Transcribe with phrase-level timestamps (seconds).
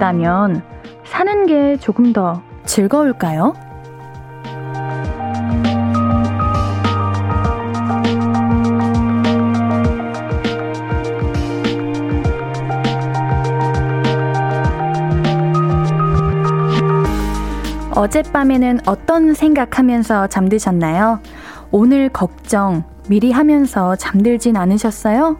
[0.00, 0.62] 있다면
[1.04, 3.52] 사는 게 조금 더 즐거울까요?
[17.94, 21.20] 어젯밤에는 어떤 생각하면서 잠드셨나요?
[21.70, 25.36] 오늘 걱정 미리 하면서 잠들진 않으셨어요?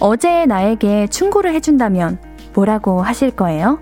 [0.00, 2.18] 어제 나에게 충고를 해준다면
[2.54, 3.80] 뭐라고 하실 거예요?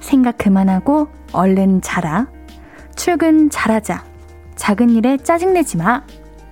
[0.00, 2.26] 생각 그만하고 얼른 자라.
[2.96, 4.04] 출근 잘하자.
[4.56, 6.02] 작은 일에 짜증내지 마.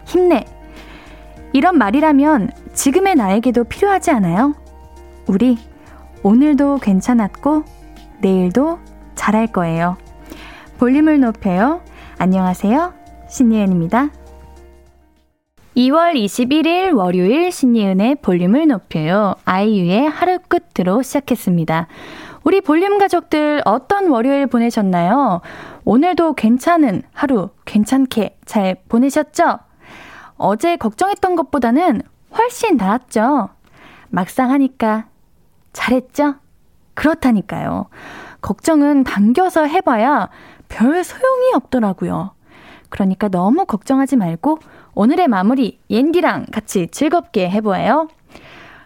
[0.07, 0.45] 힘내.
[1.53, 4.55] 이런 말이라면 지금의 나에게도 필요하지 않아요?
[5.27, 5.59] 우리
[6.23, 7.65] 오늘도 괜찮았고
[8.21, 8.79] 내일도
[9.15, 9.97] 잘할 거예요.
[10.79, 11.83] 볼륨을 높여요.
[12.19, 12.95] 안녕하세요.
[13.29, 14.11] 신예은입니다.
[15.77, 19.35] 2월 21일 월요일 신예은의 볼륨을 높여요.
[19.45, 21.87] 아이유의 하루 끝으로 시작했습니다.
[22.45, 25.41] 우리 볼륨 가족들 어떤 월요일 보내셨나요?
[25.85, 29.61] 오늘도 괜찮은 하루 괜찮게 잘 보내셨죠?
[30.37, 32.03] 어제 걱정했던 것보다는
[32.37, 33.49] 훨씬 나았죠?
[34.11, 35.07] 막상 하니까
[35.73, 36.35] 잘했죠?
[36.95, 37.87] 그렇다니까요.
[38.43, 40.29] 걱정은 당겨서 해봐야
[40.69, 42.35] 별 소용이 없더라고요.
[42.91, 44.59] 그러니까 너무 걱정하지 말고
[44.95, 48.09] 오늘의 마무리 옌디랑 같이 즐겁게 해보아요.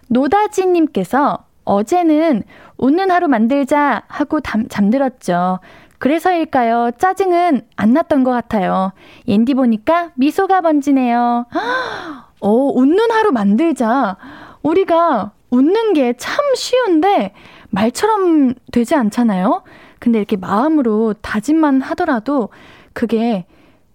[0.08, 2.42] 노다지님께서 어제는
[2.78, 5.59] 웃는 하루 만들자 하고 담, 잠들었죠.
[5.98, 6.91] 그래서일까요?
[6.98, 8.92] 짜증은 안 났던 것 같아요.
[9.29, 11.46] 옌디 보니까 미소가 번지네요.
[12.41, 14.17] 어, 웃는 하루 만들자.
[14.63, 17.33] 우리가 웃는 게 참 쉬운데
[17.70, 19.62] 말처럼 되지 않잖아요?
[19.98, 22.51] 근데 이렇게 마음으로 다짐만 하더라도
[22.92, 23.46] 그게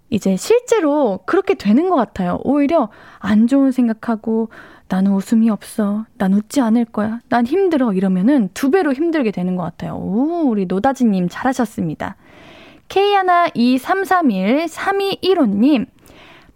[0.10, 2.40] 이제 실제로 그렇게 되는 것 같아요.
[2.44, 4.50] 오히려 안 좋은 생각하고
[4.92, 6.06] 나는 웃음이 없어.
[6.18, 7.22] 난 웃지 않을 거야.
[7.30, 7.94] 난 힘들어.
[7.94, 9.96] 이러면은 두 배로 힘들게 되는 것 같아요.
[9.96, 12.18] 오, 우리 노다지님 잘하셨습니다.
[12.90, 15.86] K12331-3215님,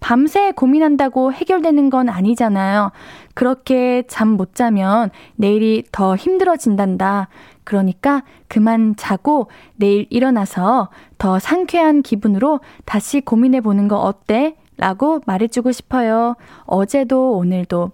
[0.02, 2.92] 밤새 고민한다고 해결되는 건 아니잖아요.
[3.34, 7.30] 그렇게 잠 못 자면 내일이 더 힘들어진단다.
[7.64, 9.48] 그러니까 그만 자고
[9.78, 14.58] 내일 일어나서 더 상쾌한 기분으로 다시 고민해 보는 거 어때?
[14.78, 16.36] 라고 말해주고 싶어요.
[16.66, 17.92] 어제도 오늘도.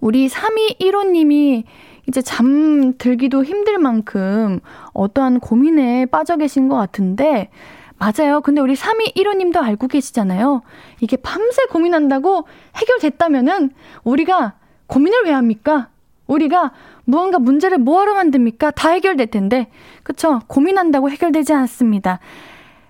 [0.00, 1.64] 우리 3215님이
[2.06, 4.60] 이제 잠 들기도 힘들 만큼
[4.92, 7.50] 어떠한 고민에 빠져 계신 것 같은데,
[7.98, 8.40] 맞아요.
[8.40, 10.62] 근데 우리 3215님도 알고 계시잖아요.
[11.00, 13.70] 이게 밤새 고민한다고 해결됐다면은
[14.04, 14.54] 우리가
[14.86, 15.88] 고민을 왜 합니까?
[16.26, 16.72] 우리가
[17.04, 18.70] 무언가 문제를 뭐하러 만듭니까?
[18.70, 19.68] 다 해결될 텐데.
[20.02, 20.40] 그쵸?
[20.46, 22.20] 고민한다고 해결되지 않습니다.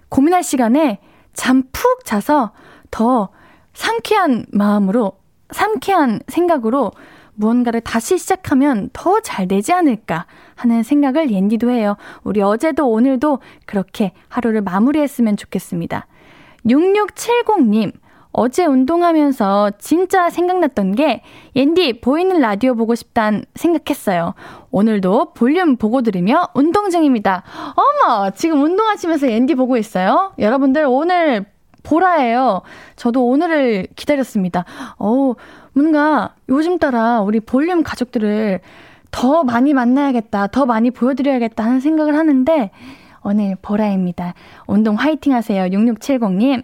[0.09, 0.99] 고민할 시간에
[1.33, 2.53] 잠 푹 자서
[2.91, 3.29] 더
[3.73, 5.13] 상쾌한 마음으로,
[5.51, 6.93] 상쾌한 생각으로
[7.35, 10.27] 무언가를 다시 시작하면 더 잘 되지 않을까
[10.57, 11.97] 하는 생각을 옌디도 해요.
[12.25, 16.07] 우리 어제도 오늘도 그렇게 하루를 마무리했으면 좋겠습니다.
[16.67, 17.93] 6670님,
[18.33, 21.23] 어제 운동하면서 진짜 생각났던 게
[21.57, 24.35] 옌디 보이는 라디오 보고 싶단 생각했어요.
[24.71, 27.43] 오늘도 볼륨 보고 들으며 운동 중입니다.
[27.75, 30.33] 어머, 지금 운동하시면서 옌디 보고 있어요?
[30.39, 31.47] 여러분들 오늘
[31.83, 32.63] 보라예요.
[32.97, 34.65] 저도 오늘을 기다렸습니다.
[34.97, 35.37] 어우,
[35.73, 38.61] 뭔가 요즘 따라 우리 볼륨 가족들을
[39.11, 42.71] 더 많이 만나야겠다, 더 많이 보여드려야겠다 하는 생각을 하는데,
[43.23, 44.35] 오늘 보라입니다.
[44.67, 45.65] 운동 화이팅 하세요.
[45.65, 46.63] 6670님.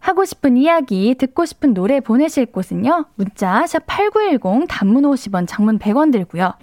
[0.00, 3.06] 하고 싶은 이야기, 듣고 싶은 노래 보내실 곳은요.
[3.16, 6.54] 문자 샵 8910 단문 50원, 장문 100원 들고요.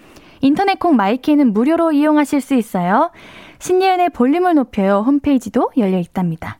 [0.42, 3.12] 인터넷 콩 마이 K는 무료로 이용하실 수 있어요.
[3.60, 6.60] 신예은의 볼륨을 높여요 홈페이지도 열려 있답니다.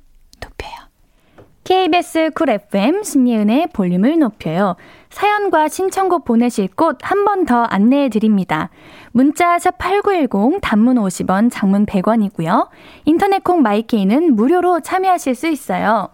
[1.71, 4.75] KBS 쿨 FM 신예은의 볼륨을 높여요.
[5.09, 8.69] 사연과 신청곡 보내실 곳 한 번 더 안내해 드립니다.
[9.13, 12.67] 문자 샵8910 단문 50원, 장문 100원이고요.
[13.05, 16.09] 인터넷 콩 마이케이는 무료로 참여하실 수 있어요.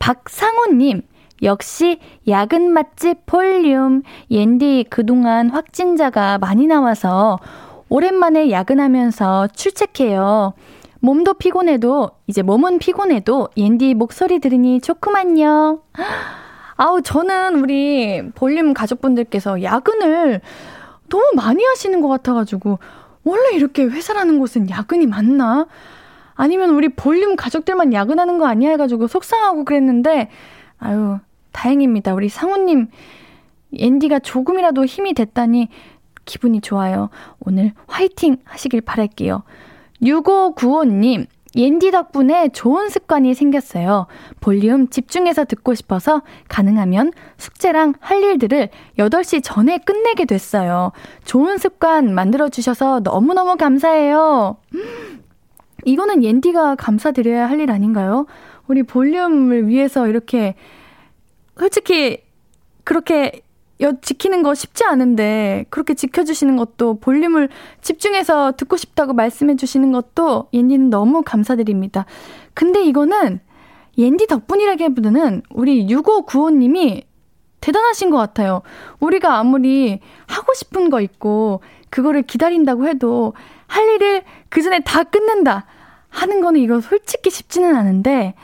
[0.00, 1.00] 박상호 님,
[1.42, 1.98] 역시
[2.28, 4.02] 야근 맛집 볼륨.
[4.30, 7.38] 옌디 그동안 확진자가 많이 나와서
[7.88, 10.52] 오랜만에 야근하면서 출첵해요.
[11.04, 15.82] 몸도 피곤해도 이제 몸은 피곤해도 옌디 목소리 들으니 좋구만요.
[16.76, 20.40] 아우 저는 우리 볼륨 가족분들께서 야근을
[21.10, 22.78] 너무 많이 하시는 것 같아가지고
[23.22, 25.66] 원래 이렇게 회사라는 곳은 야근이 많나?
[26.36, 30.30] 아니면 우리 볼륨 가족들만 야근하는 거 아니야 해가지고 속상하고 그랬는데,
[30.78, 31.18] 아유,
[31.52, 32.12] 다행입니다.
[32.14, 32.88] 우리 상우님,
[33.76, 35.68] 앤디가 조금이라도 힘이 됐다니
[36.24, 37.10] 기분이 좋아요.
[37.40, 39.44] 오늘 화이팅 하시길 바랄게요.
[40.04, 44.06] 6595님, 옌디 덕분에 좋은 습관이 생겼어요.
[44.40, 50.92] 볼륨 집중해서 듣고 싶어서 가능하면 숙제랑 할 일들을 8시 전에 끝내게 됐어요.
[51.24, 54.56] 좋은 습관 만들어주셔서 너무너무 감사해요.
[55.84, 58.26] 이거는 옌디가 감사드려야 할 일 아닌가요?
[58.66, 60.54] 우리 볼륨을 위해서 이렇게,
[61.56, 62.24] 솔직히,
[62.82, 63.43] 그렇게
[64.02, 67.48] 지키는 거 쉽지 않은데 그렇게 지켜주시는 것도 볼륨을
[67.82, 72.06] 집중해서 듣고 싶다고 말씀해 주시는 것도 옌디는 너무 감사드립니다.
[72.54, 73.40] 근데 이거는
[73.98, 77.04] 옌디 덕분이라기보다는 우리 6595님이
[77.60, 78.62] 대단하신 것 같아요.
[79.00, 81.60] 우리가 아무리 하고 싶은 거 있고
[81.90, 83.34] 그거를 기다린다고 해도
[83.66, 85.66] 할 일을 그 전에 다 끝낸다
[86.08, 88.34] 하는 거는 이거 솔직히 쉽지는 않은데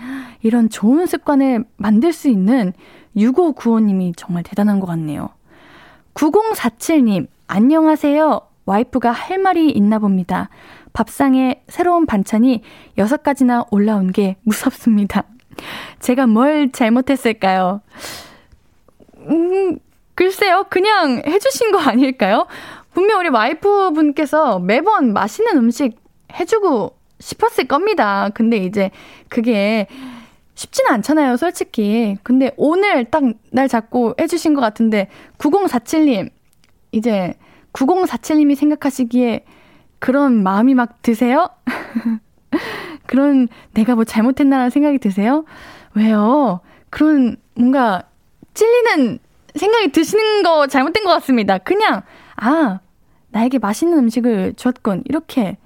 [0.42, 2.72] 이런 좋은 습관을 만들 수 있는
[3.16, 5.30] 6595님이 정말 대단한 것 같네요.
[6.14, 8.40] 9047님, 안녕하세요.
[8.66, 10.48] 와이프가 할 말이 있나 봅니다.
[10.92, 12.62] 밥상에 새로운 반찬이
[12.98, 15.24] 6가지나 올라온 게 무섭습니다.
[15.98, 17.80] 제가 뭘 잘못했을까요?
[19.28, 19.78] 음,
[20.14, 20.64] 글쎄요.
[20.68, 22.46] 그냥 해주신 거 아닐까요?
[22.92, 25.96] 분명 우리 와이프 분께서 매번 맛있는 음식
[26.32, 28.30] 해주고 싶었을 겁니다.
[28.34, 28.90] 근데 이제
[29.28, 29.86] 그게
[30.60, 32.18] 쉽지는 않잖아요, 솔직히.
[32.22, 35.08] 근데 오늘 딱 날 잡고 해주신 것 같은데,
[35.38, 36.28] 9047님,
[36.92, 37.34] 이제
[37.72, 39.44] 9047님이 생각하시기에
[39.98, 41.48] 그런 마음이 막 드세요?
[43.06, 45.44] 그런 내가 뭐 잘못했나라는 생각이 드세요?
[45.94, 46.60] 왜요?
[46.90, 48.04] 그런 뭔가
[48.52, 49.18] 찔리는
[49.54, 51.56] 생각이 드시는 거 잘못된 것 같습니다.
[51.58, 52.02] 그냥,
[52.36, 52.80] 아,
[53.30, 55.04] 나에게 맛있는 음식을 줬군.
[55.06, 55.56] 이렇게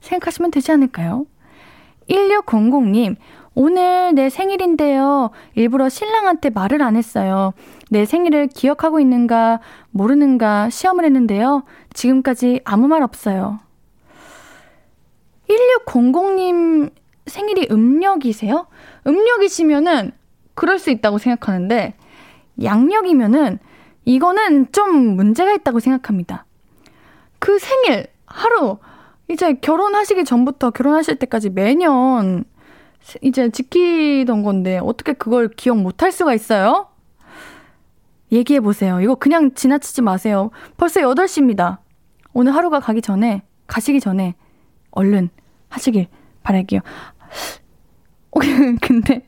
[0.00, 1.26] 생각하시면 되지 않을까요?
[2.10, 3.16] 1600님,
[3.54, 5.30] 오늘 내 생일인데요.
[5.54, 7.52] 일부러 신랑한테 말을 안 했어요.
[7.90, 9.60] 내 생일을 기억하고 있는가,
[9.90, 11.64] 모르는가 시험을 했는데요.
[11.92, 13.60] 지금까지 아무 말 없어요.
[15.86, 16.90] 1600님
[17.26, 18.66] 생일이 음력이세요?
[19.06, 20.12] 음력이시면은
[20.54, 21.94] 그럴 수 있다고 생각하는데,
[22.62, 23.58] 양력이면은
[24.04, 26.46] 이거는 좀 문제가 있다고 생각합니다.
[27.38, 28.78] 그 생일, 하루,
[29.28, 32.44] 이제 결혼하시기 전부터 결혼하실 때까지 매년
[33.20, 36.88] 이제 지키던 건데 어떻게 그걸 기억 못할 수가 있어요?
[38.30, 39.00] 얘기해 보세요.
[39.00, 40.50] 이거 그냥 지나치지 마세요.
[40.76, 41.78] 벌써 8시입니다.
[42.32, 44.34] 오늘 하루가 가기 전에 가시기 전에
[44.90, 45.28] 얼른
[45.68, 46.06] 하시길
[46.42, 46.80] 바랄게요.
[48.80, 49.26] 근데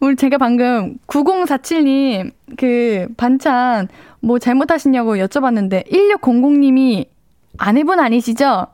[0.00, 3.88] 우리 제가 방금 9047님 그 반찬
[4.20, 7.06] 뭐 잘못하시냐고 여쭤봤는데 1600님이
[7.58, 8.68] 아내분 아니시죠?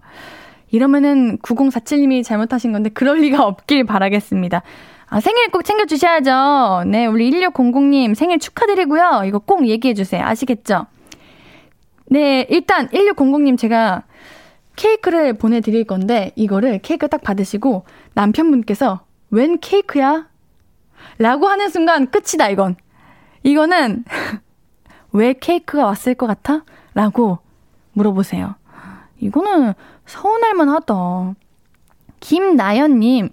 [0.74, 4.62] 이러면은 9047님이 잘못하신 건데 그럴 리가 없길 바라겠습니다.
[5.06, 6.82] 아, 생일 꼭 챙겨주셔야죠.
[6.88, 9.22] 네, 우리 1600님 생일 축하드리고요.
[9.24, 10.24] 이거 꼭 얘기해주세요.
[10.24, 10.86] 아시겠죠?
[12.06, 14.02] 네, 일단 1600님 제가
[14.74, 20.26] 케이크를 보내드릴 건데 이거를 케이크 딱 받으시고 남편분께서 웬 케이크야?
[21.18, 22.74] 라고 하는 순간 끝이다, 이건.
[23.44, 24.04] 이거는
[25.12, 26.64] 왜 케이크가 왔을 것 같아?
[26.94, 27.38] 라고
[27.92, 28.56] 물어보세요.
[29.20, 29.74] 이거는
[30.06, 31.34] 서운할만 하다.
[32.20, 33.30] 김나연님,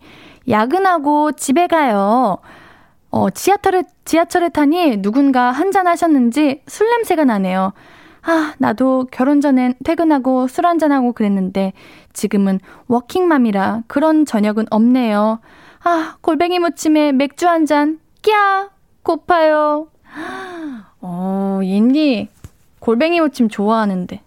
[0.49, 2.37] 야근하고 집에 가요.
[3.09, 7.73] 어, 지하철을, 지하철을 타니 누군가 한잔 하셨는지 술 냄새가 나네요.
[8.23, 11.73] 아, 나도 결혼 전엔 퇴근하고 술 한잔하고 그랬는데
[12.13, 15.39] 지금은 워킹맘이라 그런 저녁은 없네요.
[15.83, 18.69] 아, 골뱅이 무침에 맥주 한 잔, 끼야,
[19.03, 19.87] 고파요.
[21.01, 22.29] 어, 옌디,
[22.79, 24.21] 골뱅이 무침 좋아하는데.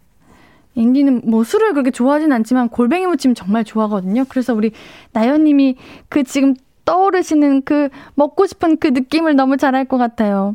[0.74, 4.24] 인디는 뭐 술을 그렇게 좋아하진 않지만 골뱅이 무침 정말 좋아하거든요.
[4.28, 4.72] 그래서 우리
[5.12, 5.76] 나연님이
[6.08, 6.54] 그 지금
[6.84, 10.52] 떠오르시는 그 먹고 싶은 그 느낌을 너무 잘할 것 같아요.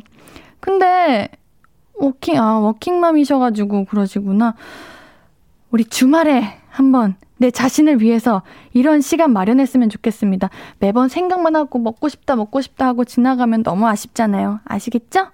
[0.60, 1.28] 근데
[1.94, 4.54] 워킹 아 워킹맘이셔가지고 그러시구나.
[5.70, 10.50] 우리 주말에 한번 내 자신을 위해서 이런 시간 마련했으면 좋겠습니다.
[10.78, 14.60] 매번 생각만 하고 먹고 싶다 먹고 싶다 하고 지나가면 너무 아쉽잖아요.
[14.64, 15.28] 아시겠죠?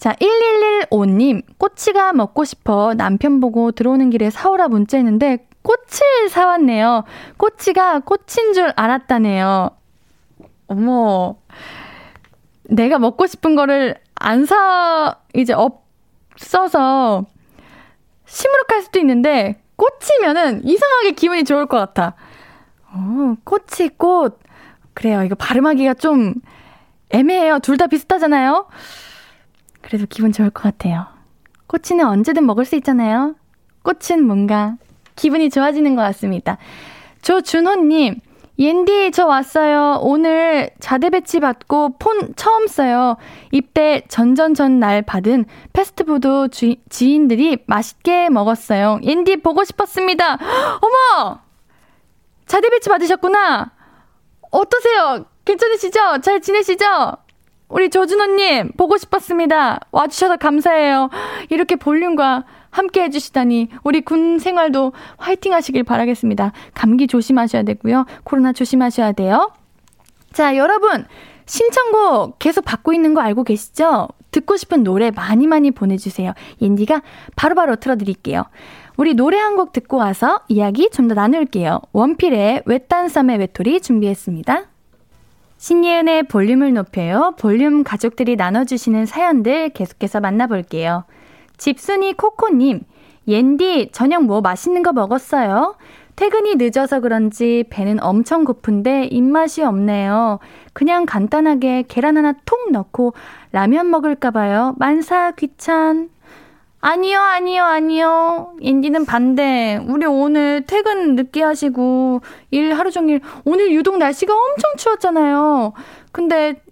[0.00, 7.04] 자, 1115님, 꼬치가 먹고 싶어 남편 보고 들어오는 길에 사오라 문자했는데, 꽃을 사왔네요.
[7.36, 9.68] 꼬치가 꽃인 줄 알았다네요.
[10.68, 11.36] 어머.
[12.62, 17.26] 내가 먹고 싶은 거를 안 사, 이제 없어서
[18.24, 22.14] 시무룩할 수도 있는데, 꽃이면은 이상하게 기분이 좋을 것 같아.
[22.90, 24.38] 어, 꽃이 꽃.
[24.94, 25.22] 그래요.
[25.24, 26.32] 이거 발음하기가 좀
[27.10, 27.58] 애매해요.
[27.58, 28.66] 둘 다 비슷하잖아요.
[29.82, 31.06] 그래서 기분 좋을 것 같아요.
[31.66, 33.34] 꼬치는 언제든 먹을 수 있잖아요.
[33.82, 34.76] 꽃은 뭔가
[35.16, 36.58] 기분이 좋아지는 것 같습니다.
[37.22, 38.20] 조준호님,
[38.58, 40.00] 옌디, 저 왔어요.
[40.02, 43.16] 오늘 자대 배치 받고 폰 처음 써요.
[43.52, 49.00] 입대 전전전 날 받은 패스트푸드 주, 지인들이 맛있게 먹었어요.
[49.02, 50.34] 옌디 보고 싶었습니다.
[50.82, 51.40] 어머!
[52.46, 53.72] 자대 배치 받으셨구나.
[54.50, 55.24] 어떠세요?
[55.44, 56.20] 괜찮으시죠?
[56.20, 57.16] 잘 지내시죠?
[57.70, 59.78] 우리 조준호님, 보고 싶었습니다.
[59.92, 61.08] 와주셔서 감사해요.
[61.50, 66.52] 이렇게 볼륨과 함께 해주시다니, 우리 군 생활도 화이팅 하시길 바라겠습니다.
[66.74, 68.06] 감기 조심하셔야 되고요.
[68.24, 69.52] 코로나 조심하셔야 돼요.
[70.32, 71.06] 자, 여러분,
[71.46, 74.08] 신청곡 계속 받고 있는 거 알고 계시죠?
[74.30, 76.32] 듣고 싶은 노래 많이 많이 보내주세요.
[76.60, 77.02] 옌디가
[77.36, 78.44] 바로바로 틀어드릴게요.
[78.96, 81.80] 우리 노래 한 곡 듣고 와서 이야기 좀 더 나눌게요.
[81.92, 84.69] 원필의 외딴 썸의 외톨이 준비했습니다.
[85.60, 87.34] 신예은의 볼륨을 높여요.
[87.38, 91.04] 볼륨 가족들이 나눠주시는 사연들 계속해서 만나볼게요.
[91.58, 92.80] 집순이 코코님,
[93.28, 95.76] 옌디, 저녁 뭐 맛있는 거 먹었어요?
[96.16, 100.38] 퇴근이 늦어서 그런지 배는 엄청 고픈데 입맛이 없네요.
[100.72, 103.12] 그냥 간단하게 계란 하나 톡 넣고
[103.52, 104.76] 라면 먹을까봐요.
[104.78, 106.08] 만사 귀찮.
[106.82, 108.56] 아니요, 아니요, 아니요.
[108.60, 109.78] 인디는 반대.
[109.86, 115.74] 우리 오늘 퇴근 늦게 하시고, 일 하루 종일, 오늘 유독 날씨가 엄청 추웠잖아요.
[116.10, 116.62] 근데,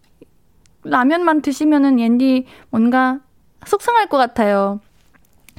[0.82, 3.20] 라면만 드시면은 옌디 뭔가
[3.66, 4.80] 속상할 것 같아요.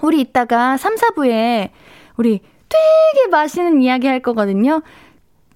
[0.01, 1.69] 우리 이따가 3, 4부에
[2.17, 2.39] 우리
[2.69, 4.81] 되게 맛있는 이야기 할 거거든요.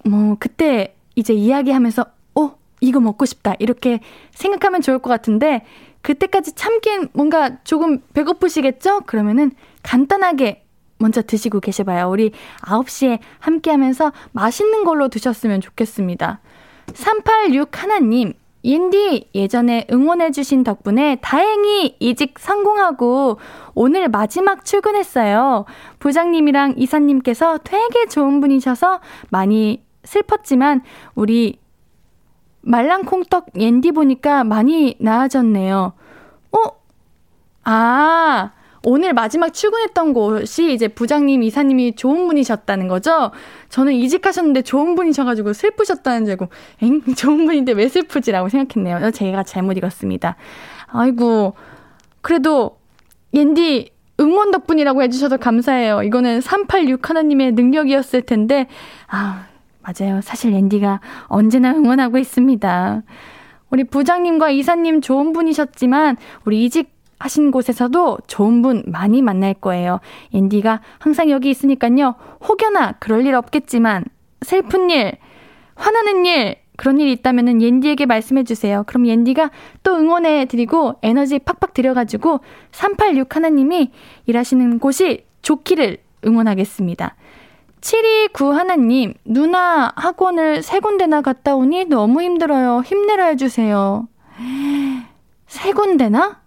[0.05, 3.55] 뭐, 그때 이제 이야기하면서, 어, 이거 먹고 싶다.
[3.57, 5.65] 이렇게 생각하면 좋을 것 같은데,
[6.03, 9.01] 그때까지 참긴 뭔가 조금 배고프시겠죠?
[9.07, 10.63] 그러면은 간단하게
[10.99, 12.09] 먼저 드시고 계셔봐요.
[12.09, 12.31] 우리
[12.61, 16.39] 9시에 함께 하면서 맛있는 걸로 드셨으면 좋겠습니다.
[16.93, 18.33] 386 하나님,
[18.65, 23.39] 옌디 예전에 응원해주신 덕분에 다행히 이직 성공하고
[23.73, 25.65] 오늘 마지막 출근했어요.
[25.99, 30.81] 부장님이랑 이사님께서 되게 좋은 분이셔서 많이 슬펐지만
[31.15, 31.59] 우리
[32.63, 35.93] 말랑콩떡 옌디 보니까 많이 나아졌네요.
[36.51, 36.57] 어?
[37.65, 38.51] 아,
[38.85, 43.31] 오늘 마지막 출근했던 곳이 이제 부장님, 이사님이 좋은 분이셨다는 거죠?
[43.69, 46.49] 저는 이직하셨는데 좋은 분이셔가지고 슬프셨다는 줄 알고,
[46.81, 47.01] 엥?
[47.15, 49.11] 좋은 분인데 왜 슬프지라고 생각했네요.
[49.11, 50.35] 제가 잘못 읽었습니다.
[50.87, 51.53] 아이고,
[52.21, 52.77] 그래도,
[53.33, 56.03] 옌디, 응원 덕분이라고 해주셔서 감사해요.
[56.03, 58.67] 이거는 386 하나님의 능력이었을 텐데,
[59.07, 59.47] 아,
[59.83, 60.21] 맞아요.
[60.21, 63.03] 사실 앤디가 언제나 응원하고 있습니다.
[63.69, 69.99] 우리 부장님과 이사님 좋은 분이셨지만 우리 이직 하신 곳에서도 좋은 분 많이 만날 거예요.
[70.33, 72.15] 앤디가 항상 여기 있으니까요.
[72.47, 74.03] 혹여나 그럴 일 없겠지만
[74.41, 75.13] 슬픈 일,
[75.75, 78.83] 화나는 일, 그런 일이 있다면은 옌디에게 말씀해 주세요.
[78.87, 79.51] 그럼 옌디가
[79.83, 83.91] 또 응원해 드리고 에너지 팍팍 드려가지고 386 하나님이
[84.25, 87.15] 일하시는 곳이 좋기를 응원하겠습니다.
[87.83, 92.81] 729 하나님, 누나 학원을 세 군데나 갔다 오니 너무 힘들어요.
[92.85, 94.07] 힘내라 해주세요.
[95.47, 96.41] 세 군데나?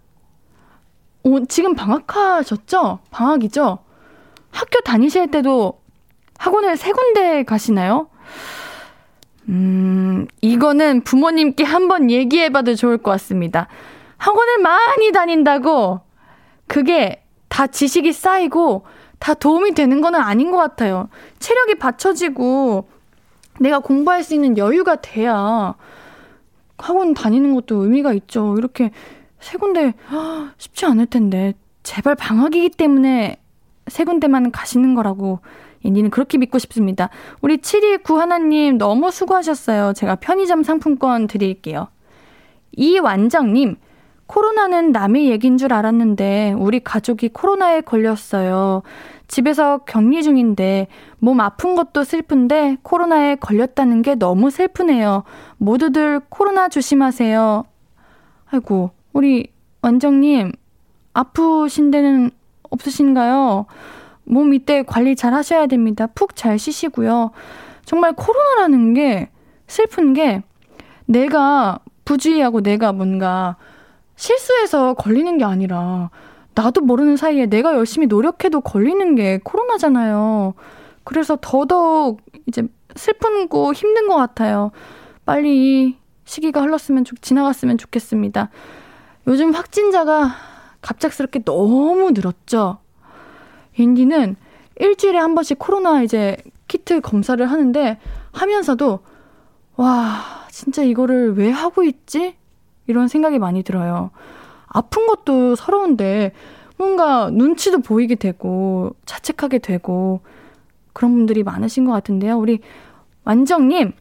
[1.24, 3.00] 오, 지금 방학하셨죠?
[3.10, 3.80] 방학이죠?
[4.50, 5.78] 학교 다니실 때도
[6.38, 8.08] 학원을 세 군데 가시나요?
[9.50, 13.68] 음, 이거는 부모님께 한번 얘기해봐도 좋을 것 같습니다.
[14.16, 16.00] 학원을 많이 다닌다고
[16.66, 18.86] 그게 다 지식이 쌓이고
[19.18, 21.08] 다 도움이 되는 거는 아닌 것 같아요.
[21.38, 22.88] 체력이 받쳐지고
[23.60, 25.74] 내가 공부할 수 있는 여유가 돼야
[26.78, 28.56] 학원 다니는 것도 의미가 있죠.
[28.58, 28.90] 이렇게
[29.40, 29.94] 세 군데
[30.58, 33.38] 쉽지 않을 텐데 제발 방학이기 때문에
[33.88, 35.40] 세 군데만 가시는 거라고
[35.82, 37.08] 인디는 그렇게 믿고 싶습니다.
[37.40, 39.92] 우리 729 하나님 너무 수고하셨어요.
[39.94, 41.88] 제가 편의점 상품권 드릴게요.
[42.72, 43.76] 이완정님
[44.26, 48.82] 코로나는 남의 얘기인 줄 알았는데 우리 가족이 코로나에 걸렸어요.
[49.28, 55.24] 집에서 격리 중인데 몸 아픈 것도 슬픈데 코로나에 걸렸다는 게 너무 슬프네요.
[55.58, 57.64] 모두들 코로나 조심하세요.
[58.50, 59.52] 아이고, 우리
[59.82, 60.52] 원정님
[61.12, 62.30] 아프신 데는
[62.70, 63.66] 없으신가요?
[64.24, 66.06] 몸 이때 관리 잘 하셔야 됩니다.
[66.08, 67.30] 푹 잘 쉬시고요.
[67.84, 69.28] 정말 코로나라는 게
[69.66, 70.42] 슬픈 게
[71.06, 73.56] 내가 부주의하고 내가 뭔가
[74.16, 76.10] 실수해서 걸리는 게 아니라
[76.54, 80.54] 나도 모르는 사이에 내가 열심히 노력해도 걸리는 게 코로나잖아요.
[81.04, 82.62] 그래서 더더욱 이제
[82.96, 84.72] 슬픈고 힘든 것 같아요.
[85.24, 88.50] 빨리 이 시기가 흘렀으면 좋, 지나갔으면 좋겠습니다.
[89.26, 90.34] 요즘 확진자가
[90.80, 92.78] 갑작스럽게 너무 늘었죠.
[93.76, 94.36] 인디는
[94.76, 96.36] 일주일에 한 번씩 코로나 이제
[96.68, 97.98] 키트 검사를 하는데
[98.32, 99.00] 하면서도
[99.76, 102.36] 와, 진짜 이거를 왜 하고 있지?
[102.86, 104.10] 이런 생각이 많이 들어요.
[104.66, 106.32] 아픈 것도 서러운데
[106.76, 110.20] 뭔가 눈치도 보이게 되고 자책하게 되고
[110.92, 112.38] 그런 분들이 많으신 것 같은데요.
[112.38, 112.60] 우리
[113.24, 113.92] 완정님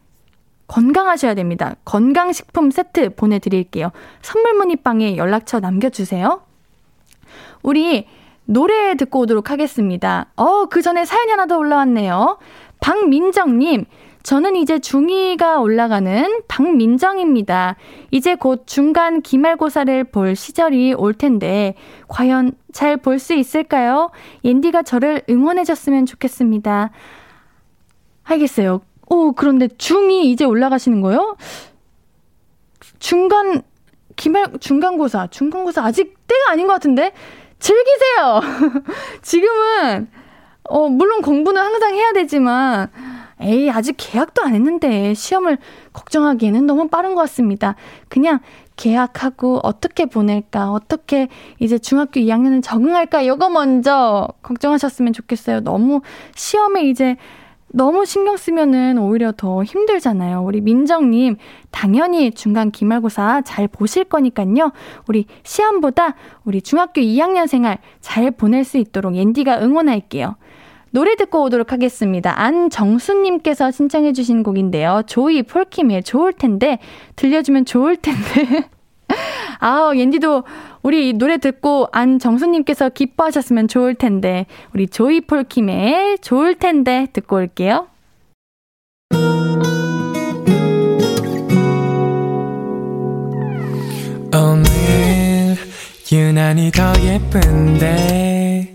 [0.66, 1.76] 건강하셔야 됩니다.
[1.84, 3.92] 건강식품 세트 보내드릴게요.
[4.22, 6.42] 선물 문의방에 연락처 남겨주세요.
[7.62, 8.06] 우리
[8.44, 10.26] 노래 듣고 오도록 하겠습니다.
[10.36, 12.38] 어, 그 전에 사연이 하나 더 올라왔네요.
[12.80, 13.84] 박민정님,
[14.26, 17.76] 저는 이제 중2가 올라가는 박민정입니다.
[18.10, 21.74] 이제 곧 중간 기말고사를 볼 시절이 올 텐데,
[22.08, 24.10] 과연 잘 볼 수 있을까요?
[24.44, 26.90] 옌디가 저를 응원해줬으면 좋겠습니다.
[28.24, 28.80] 알겠어요.
[29.06, 31.36] 오, 그런데 중2 이제 올라가시는 거요?
[32.98, 33.62] 중간,
[34.16, 37.12] 기말, 중간고사, 중간고사 아직 때가 아닌 것 같은데?
[37.60, 38.40] 즐기세요!
[39.22, 40.08] 지금은,
[40.64, 42.90] 어, 물론 공부는 항상 해야 되지만,
[43.40, 45.58] 에이, 아직 계약도 안 했는데 시험을
[45.92, 47.74] 걱정하기에는 너무 빠른 것 같습니다.
[48.08, 48.40] 그냥
[48.76, 51.28] 계약하고 어떻게 보낼까, 어떻게
[51.58, 55.60] 이제 중학교 2학년은 적응할까, 이거 먼저 걱정하셨으면 좋겠어요.
[55.60, 56.00] 너무
[56.34, 57.16] 시험에 이제
[57.68, 60.42] 너무 신경 쓰면은 오히려 더 힘들잖아요.
[60.42, 61.36] 우리 민정님,
[61.70, 64.72] 당연히 중간 기말고사 잘 보실 거니까요.
[65.08, 66.14] 우리 시험보다
[66.44, 70.36] 우리 중학교 2학년 생활 잘 보낼 수 있도록 옌디가 응원할게요.
[70.90, 72.40] 노래 듣고 오도록 하겠습니다.
[72.40, 75.02] 안정수님께서 신청해주신 곡인데요.
[75.06, 76.78] 조이 폴킴의 좋을 텐데,
[77.16, 78.68] 들려주면 좋을 텐데.
[79.60, 80.44] 아, 옌디도
[80.82, 87.88] 우리 노래 듣고 안정수님께서 기뻐하셨으면 좋을 텐데, 우리 조이 폴킴의 좋을 텐데 듣고 올게요.
[94.34, 95.56] 오늘
[96.12, 98.74] 유난히 더 예쁜데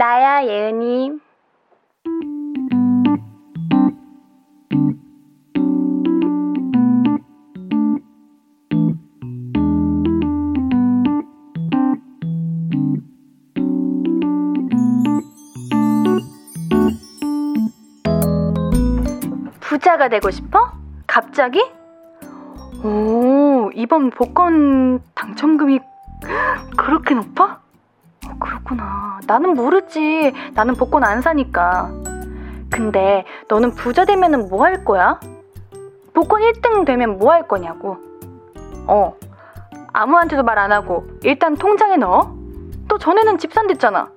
[0.00, 1.18] 나야 예은이.
[19.60, 20.72] 부자가 되고 싶어?
[21.06, 21.60] 갑자기?
[22.82, 25.80] 오, 이번 복권 당첨금이
[26.78, 27.60] 그렇게 높아?
[28.40, 29.20] 어, 그렇구나.
[29.26, 30.32] 나는 모르지.
[30.54, 31.90] 나는 복권 안 사니까.
[32.70, 35.18] 근데 너는 부자 되면은 뭐 할 거야?
[36.14, 37.98] 복권 1등 되면 뭐 할 거냐고.
[38.86, 39.14] 어.
[39.92, 42.32] 아무한테도 말 안 하고 일단 통장에 넣어?
[42.88, 44.08] 또 전에는 집 산댔잖아.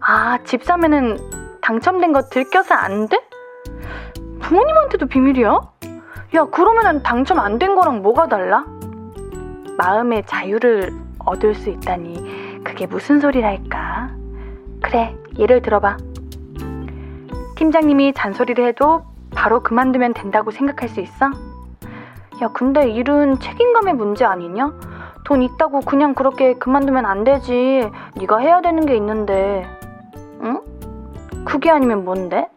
[0.00, 1.18] 아, 집 사면은
[1.60, 3.18] 당첨된 거 들켜서 안 돼?
[4.40, 5.60] 부모님한테도 비밀이야?
[6.36, 8.64] 야, 그러면은 당첨 안 된 거랑 뭐가 달라?
[9.78, 10.92] 마음의 자유를
[11.24, 14.10] 얻을 수 있다니, 그게 무슨 소리랄까?
[14.82, 15.96] 그래, 예를 들어봐.
[17.56, 21.26] 팀장님이 잔소리를 해도 바로 그만두면 된다고 생각할 수 있어?
[22.42, 24.72] 야, 근데 일은 책임감의 문제 아니냐?
[25.24, 27.90] 돈 있다고 그냥 그렇게 그만두면 안 되지.
[28.16, 29.66] 네가 해야 되는 게 있는데.
[30.42, 30.60] 응?
[31.44, 32.48] 그게 아니면 뭔데?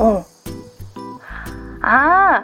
[0.00, 0.24] 어.
[1.82, 2.42] 아,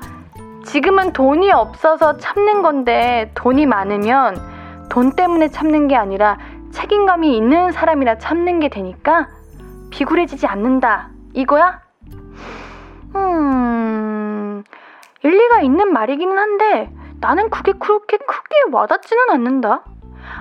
[0.64, 4.36] 지금은 돈이 없어서 참는 건데 돈이 많으면
[4.90, 6.36] 돈 때문에 참는 게 아니라
[6.72, 9.28] 책임감이 있는 사람이라 참는 게 되니까
[9.90, 11.10] 비굴해지지 않는다.
[11.34, 11.80] 이거야?
[13.16, 14.62] 음,
[15.22, 19.82] 일리가 있는 말이기는 한데 나는 그게 그렇게 크게 와닿지는 않는다.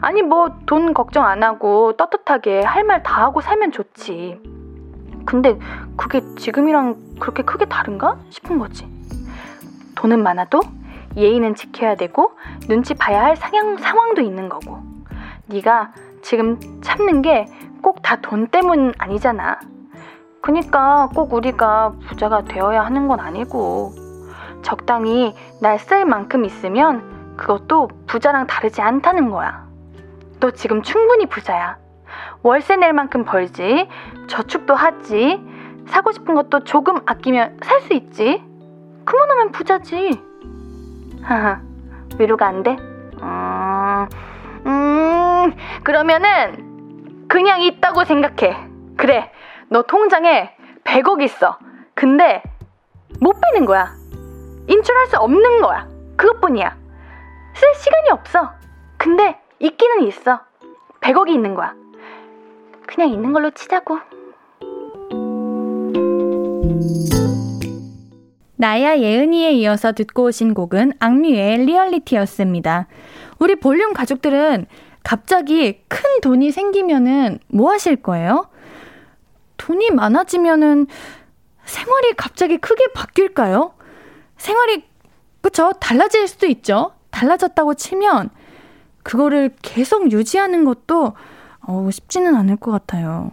[0.01, 4.39] 아니, 뭐 돈 걱정 안 하고 떳떳하게 할 말 다 하고 살면 좋지.
[5.25, 5.57] 근데
[5.97, 8.87] 그게 지금이랑 그렇게 크게 다른가 싶은 거지.
[9.95, 10.61] 돈은 많아도
[11.17, 12.31] 예의는 지켜야 되고
[12.67, 14.79] 눈치 봐야 할 상향, 상황도 있는 거고.
[15.47, 17.47] 네가 지금 참는 게
[17.81, 19.59] 꼭 다 돈 때문 아니잖아.
[20.41, 23.93] 그니까 꼭 우리가 부자가 되어야 하는 건 아니고
[24.61, 29.67] 적당히 날 쓸 만큼 있으면 그것도 부자랑 다르지 않다는 거야.
[30.39, 31.77] 너 지금 충분히 부자야.
[32.43, 33.87] 월세 낼 만큼 벌지,
[34.27, 35.41] 저축도 하지,
[35.87, 38.43] 사고 싶은 것도 조금 아끼면 살 수 있지.
[39.05, 40.21] 그만하면 부자지.
[41.21, 41.61] 하하,
[42.17, 42.77] 위로가 안 돼?
[43.21, 44.07] 음,
[44.69, 48.55] 음, 그러면은 그냥 있다고 생각해.
[48.95, 49.31] 그래,
[49.69, 51.57] 너 통장에 100억 있어.
[51.95, 52.43] 근데
[53.19, 53.91] 못 빼는 거야.
[54.67, 55.87] 인출할 수 없는 거야.
[56.15, 56.75] 그것뿐이야.
[57.55, 58.51] 쓸 시간이 없어.
[58.97, 60.41] 근데 있기는 있어.
[61.01, 61.73] 100억이 있는 거야.
[62.85, 63.99] 그냥 있는 걸로 치자고.
[68.59, 72.87] 나야 예은이에 이어서 듣고 오신 곡은 악뮤의 리얼리티였습니다.
[73.39, 74.65] 우리 볼륨 가족들은
[75.01, 78.49] 갑자기 큰 돈이 생기면은 뭐 하실 거예요?
[79.55, 80.87] 돈이 많아지면은
[81.63, 83.75] 생활이 갑자기 크게 바뀔까요?
[84.35, 84.83] 생활이,
[85.39, 85.71] 그쵸?
[85.79, 86.91] 달라질 수도 있죠?
[87.11, 88.29] 달라졌다고 치면,
[89.03, 91.13] 그거를 계속 유지하는 것도,
[91.61, 93.31] 어 쉽지는 않을 것 같아요.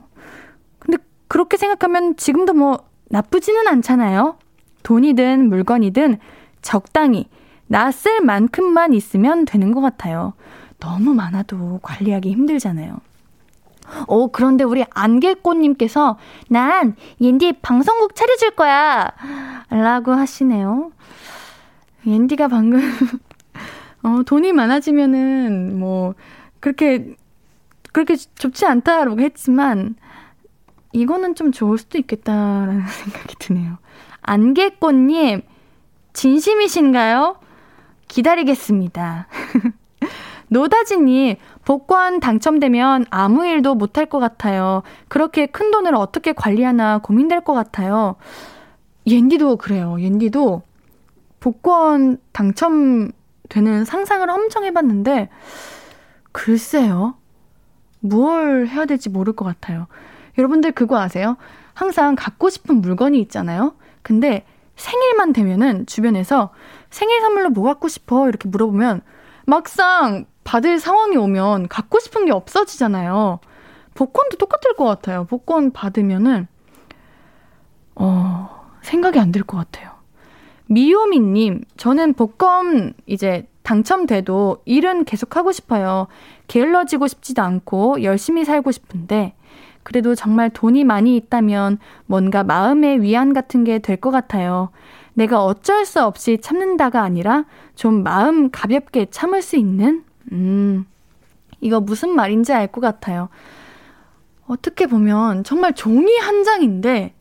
[0.78, 4.38] 근데 그렇게 생각하면 지금도 뭐 나쁘지는 않잖아요?
[4.86, 6.18] 돈이든 물건이든
[6.62, 7.28] 적당히
[7.66, 10.34] 나 쓸 만큼만 있으면 되는 것 같아요.
[10.78, 13.00] 너무 많아도 관리하기 힘들잖아요.
[14.06, 16.18] 어, 그런데 우리 안개꽃님께서
[16.48, 19.10] 난 옌디 방송국 차려줄 거야.
[19.70, 20.92] 라고 하시네요.
[22.06, 22.80] 옌디가 방금,
[24.04, 26.14] 어, 돈이 많아지면은 뭐,
[26.60, 27.16] 그렇게,
[27.92, 29.96] 그렇게 좋지 않다라고 했지만,
[30.92, 33.78] 이거는 좀 좋을 수도 있겠다라는 생각이 드네요.
[34.26, 35.42] 안개꽃님,
[36.12, 37.36] 진심이신가요?
[38.08, 39.28] 기다리겠습니다.
[40.48, 44.82] 노다지님, 복권 당첨되면 아무 일도 못할 것 같아요.
[45.08, 48.16] 그렇게 큰 돈을 어떻게 관리하나 고민될 것 같아요.
[49.06, 49.96] 옌디도 그래요.
[49.98, 50.62] 옌디도
[51.40, 55.28] 복권 당첨되는 상상을 엄청 해봤는데,
[56.32, 57.14] 글쎄요.
[58.00, 59.86] 뭘 해야 될지 모를 것 같아요.
[60.38, 61.36] 여러분들 그거 아세요?
[61.74, 63.74] 항상 갖고 싶은 물건이 있잖아요?
[64.06, 64.44] 근데
[64.76, 66.50] 생일만 되면은 주변에서
[66.90, 68.28] 생일 선물로 뭐 갖고 싶어?
[68.28, 69.02] 이렇게 물어보면
[69.46, 73.40] 막상 받을 상황이 오면 갖고 싶은 게 없어지잖아요.
[73.94, 75.24] 복권도 똑같을 것 같아요.
[75.24, 76.46] 복권 받으면은,
[77.96, 78.48] 어,
[78.82, 79.90] 생각이 안 들 것 같아요.
[80.66, 86.06] 미요미님, 저는 복권 이제 당첨돼도 일은 계속 하고 싶어요.
[86.46, 89.34] 게을러지고 싶지도 않고 열심히 살고 싶은데,
[89.86, 94.70] 그래도 정말 돈이 많이 있다면 뭔가 마음의 위안 같은 게 될 것 같아요.
[95.14, 97.44] 내가 어쩔 수 없이 참는다가 아니라
[97.76, 100.02] 좀 마음 가볍게 참을 수 있는?
[100.32, 100.86] 음,
[101.60, 103.28] 이거 무슨 말인지 알 것 같아요.
[104.48, 107.14] 어떻게 보면 정말 종이 한 장인데,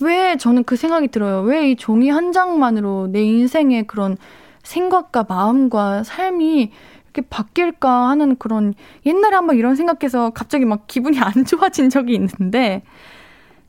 [0.00, 1.42] 왜 저는 그 생각이 들어요.
[1.42, 4.16] 왜 이 종이 한 장만으로 내 인생의 그런
[4.62, 6.72] 생각과 마음과 삶이
[7.16, 8.74] 이렇게 바뀔까 하는 그런
[9.06, 12.82] 옛날에 한번 이런 생각해서 갑자기 막 기분이 안 좋아진 적이 있는데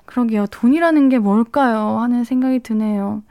[0.05, 0.47] 그러게요.
[0.47, 1.99] 돈이라는 게 뭘까요?
[1.99, 3.23] 하는 생각이 드네요.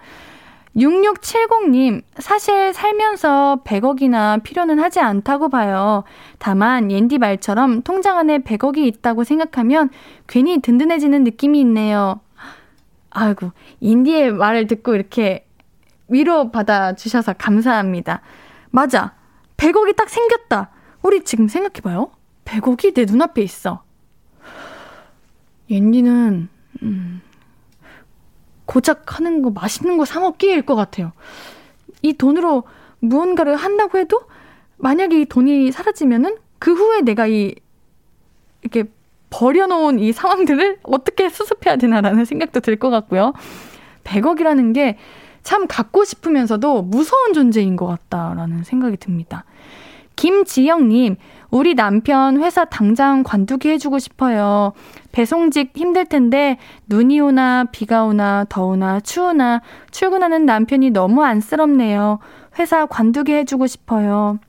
[0.77, 6.05] 6670님, 사실 살면서 100억이나 필요는 하지 않다고 봐요.
[6.39, 9.89] 다만, 옌디 말처럼 통장 안에 100억이 있다고 생각하면
[10.27, 12.21] 괜히 든든해지는 느낌이 있네요.
[13.09, 15.47] 아이고, 인디의 말을 듣고 이렇게
[16.09, 18.21] 위로받아 주셔서 감사합니다.
[18.71, 19.15] 맞아.
[19.57, 20.71] 100억이 딱 생겼다.
[21.03, 22.11] 우리 지금 생각해봐요.
[22.45, 23.83] 100억이 내 눈앞에 있어.
[25.71, 26.49] 옌디는,
[26.83, 27.23] 음,
[28.67, 31.13] 고작 하는 거, 맛있는 거 사 먹기일 것 같아요.
[32.03, 32.65] 이 돈으로
[33.01, 34.21] 무언가를 한다고 해도,
[34.77, 37.55] 만약에 이 돈이 사라지면은, 그 후에 내가 이,
[38.63, 38.85] 이렇게
[39.31, 43.33] 버려놓은 이 상황들을 어떻게 수습해야 되나라는 생각도 들 것 같고요.
[44.05, 44.99] 100억이라는 게
[45.47, 49.45] 참 갖고 싶으면서도 무서운 존재인 것 같다라는 생각이 듭니다.
[50.17, 51.15] 김지영님,
[51.53, 54.73] 우리 남편 회사 당장 관두게 해주고 싶어요.
[55.13, 62.19] 배송직 힘들 텐데 눈이 오나 비가 오나 더우나 추우나 출근하는 남편이 너무 안쓰럽네요.
[62.59, 64.41] 회사 관두게 해주고 싶어요.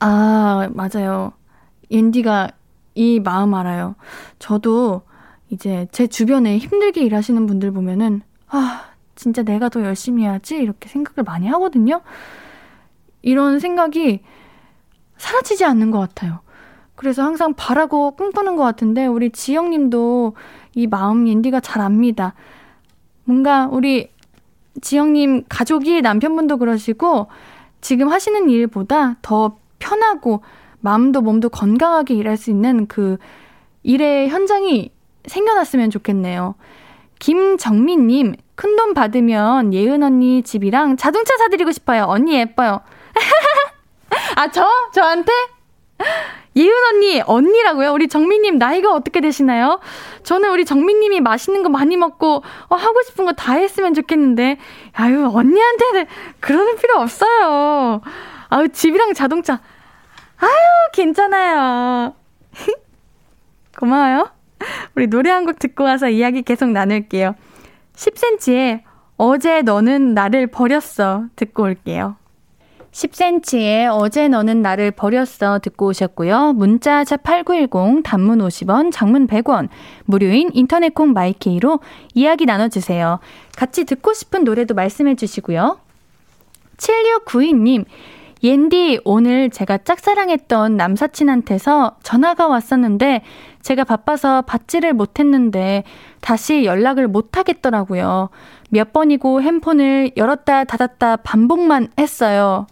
[0.00, 1.34] 아, 맞아요.
[1.90, 2.48] 옌디가
[2.94, 3.96] 이 마음 알아요.
[4.38, 5.02] 저도
[5.50, 11.24] 이제 제 주변에 힘들게 일하시는 분들 보면은, 아, 진짜 내가 더 열심히 해야지 이렇게 생각을
[11.24, 12.00] 많이 하거든요.
[13.22, 14.20] 이런 생각이
[15.16, 16.40] 사라지지 않는 것 같아요.
[16.94, 20.34] 그래서 항상 바라고 꿈꾸는 것 같은데 우리 지영님도
[20.74, 22.34] 이 마음 옌디가 잘 압니다.
[23.24, 24.10] 뭔가 우리
[24.80, 27.28] 지영님 가족이 남편분도 그러시고
[27.80, 30.42] 지금 하시는 일보다 더 편하고
[30.80, 33.16] 마음도 몸도 건강하게 일할 수 있는 그
[33.82, 34.90] 일의 현장이
[35.26, 36.54] 생겨났으면 좋겠네요.
[37.24, 42.04] 김정민님, 큰돈 받으면 예은 언니 집이랑 자동차 사드리고 싶어요.
[42.06, 42.82] 언니 예뻐요.
[44.36, 44.68] 아, 저?
[44.92, 45.32] 저한테?
[46.54, 47.92] 예은 언니, 언니라고요?
[47.94, 49.80] 우리 정민님, 나이가 어떻게 되시나요?
[50.22, 54.58] 저는 우리 정민님이 맛있는 거 많이 먹고, 어, 하고 싶은 거 다 했으면 좋겠는데,
[54.92, 56.04] 아유, 언니한테는
[56.40, 58.02] 그러는 필요 없어요.
[58.50, 59.60] 아유, 집이랑 자동차.
[60.40, 60.50] 아유,
[60.92, 62.14] 괜찮아요.
[63.80, 64.30] 고마워요.
[64.96, 67.34] 우리 노래 한 곡 듣고 와서 이야기 계속 나눌게요.
[67.94, 68.82] 10cm의
[69.16, 71.24] 어제 너는 나를 버렸어.
[71.36, 72.16] 듣고 올게요.
[72.94, 76.52] 10cm의 어제 너는 나를 버렸어 듣고 오셨고요.
[76.52, 79.68] 문자 샵 8910 단문 50원, 장문 100원,
[80.04, 81.80] 무료인 인터넷 콩 마이케이로
[82.14, 83.18] 이야기 나눠주세요.
[83.56, 85.80] 같이 듣고 싶은 노래도 말씀해 주시고요.
[86.76, 87.84] 7692님,
[88.44, 93.22] 옌디, 오늘 제가 짝사랑했던 남사친한테서 전화가 왔었는데
[93.64, 95.84] 제가 바빠서 받지를 못했는데
[96.20, 98.28] 다시 연락을 못 하겠더라고요.
[98.68, 102.66] 몇 번이고 핸폰을 열었다 닫았다 반복만 했어요.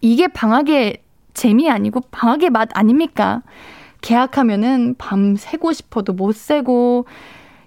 [0.00, 1.02] 이게 방학의
[1.34, 3.42] 재미 아니고 방학의 맛 아닙니까?
[4.00, 7.04] 계약하면은 밤 새고 싶어도 못 새고,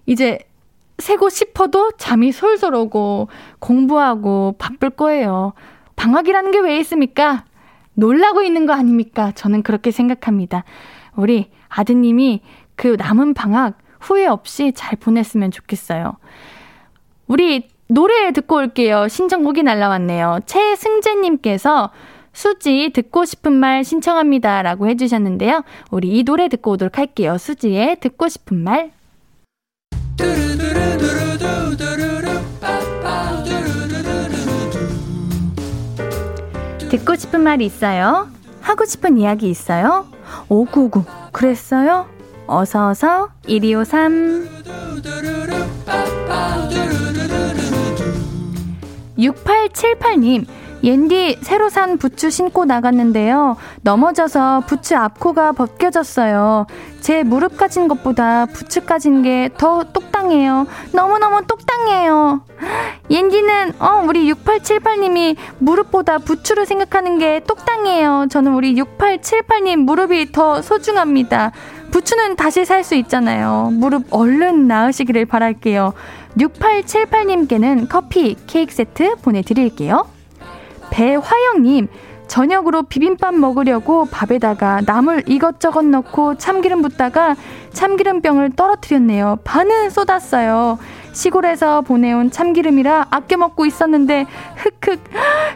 [0.08, 0.40] 이제
[1.00, 3.30] 새고 싶어도 잠이 솔솔 오고,
[3.60, 5.54] 공부하고 바쁠 거예요.
[5.96, 7.46] 방학이라는 게 왜 있습니까?
[7.94, 9.32] 놀라고 있는 거 아닙니까?
[9.34, 10.64] 저는 그렇게 생각합니다.
[11.16, 12.42] 우리 아드님이
[12.76, 16.18] 그 남은 방학 후회 없이 잘 보냈으면 좋겠어요.
[17.28, 19.08] 우리 노래 듣고 올게요.
[19.08, 20.40] 신청곡이 날라왔네요.
[20.46, 21.90] 최승재님께서
[22.34, 24.62] 수지 듣고 싶은 말 신청합니다.
[24.62, 25.64] 라고 해주셨는데요.
[25.90, 27.38] 우리 이 노래 듣고 오도록 할게요.
[27.38, 28.92] 수지의 듣고 싶은 말.
[36.90, 38.30] 듣고 싶은 말 있어요?
[38.62, 40.08] 하고 싶은 이야기 있어요?
[40.50, 42.08] 오구구 그랬어요?
[42.48, 44.48] 어서어서 1253
[49.18, 50.46] 6878님
[50.84, 53.58] 옌디 새로 산 부츠 신고 나갔는데요.
[53.82, 56.68] 넘어져서 부츠 앞코가 벗겨졌어요.
[57.02, 60.68] 제 무릎 까진 것보다 부츠 까진 게 더 똑당해요.
[60.94, 62.42] 너무너무 똑당해요.
[63.10, 68.28] 옌디는 어 우리 6878님이 무릎보다 부츠를 생각하는 게 똑당해요.
[68.30, 71.52] 저는 우리 6878님 무릎이 더 소중합니다.
[71.92, 73.70] 부츠는 다시 살 수 있잖아요.
[73.74, 75.94] 무릎 얼른 나으시기를 바랄게요.
[76.38, 80.17] 6878님께는 커피, 케이크 세트 보내드릴게요.
[80.90, 81.88] 배화영님,
[82.28, 87.36] 저녁으로 비빔밥 먹으려고 밥에다가 나물 이것저것 넣고 참기름 붓다가
[87.72, 89.40] 참기름병을 떨어뜨렸네요.
[89.44, 90.78] 반은 쏟았어요.
[91.14, 95.00] 시골에서 보내온 참기름이라 아껴 먹고 있었는데 흑흑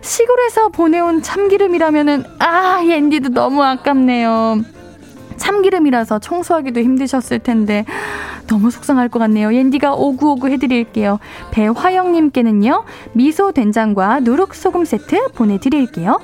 [0.02, 4.62] 시골에서 보내온 참기름이라면은 아 옌디도 너무 아깝네요.
[5.38, 7.86] 참기름이라서 청소하기도 힘드셨을 텐데
[8.52, 9.54] 너무 속상할 것 같네요.
[9.54, 11.20] 옌디가 오구오구 해드릴게요.
[11.52, 12.84] 배화영님께는요
[13.14, 16.20] 미소 된장과 누룩 소금 세트 보내드릴게요.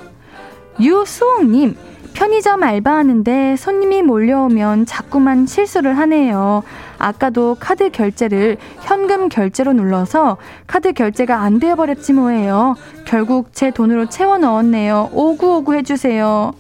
[0.82, 1.78] 유수홍님
[2.14, 6.64] 편의점 알바하는데 손님이 몰려오면 자꾸만 실수를 하네요.
[6.98, 12.76] 아까도 카드 결제를 현금 결제로 눌러서 카드 결제가 안 되어버렸지 뭐예요.
[13.06, 15.10] 결국 제 돈으로 채워 넣었네요.
[15.14, 16.54] 오구오구 해주세요.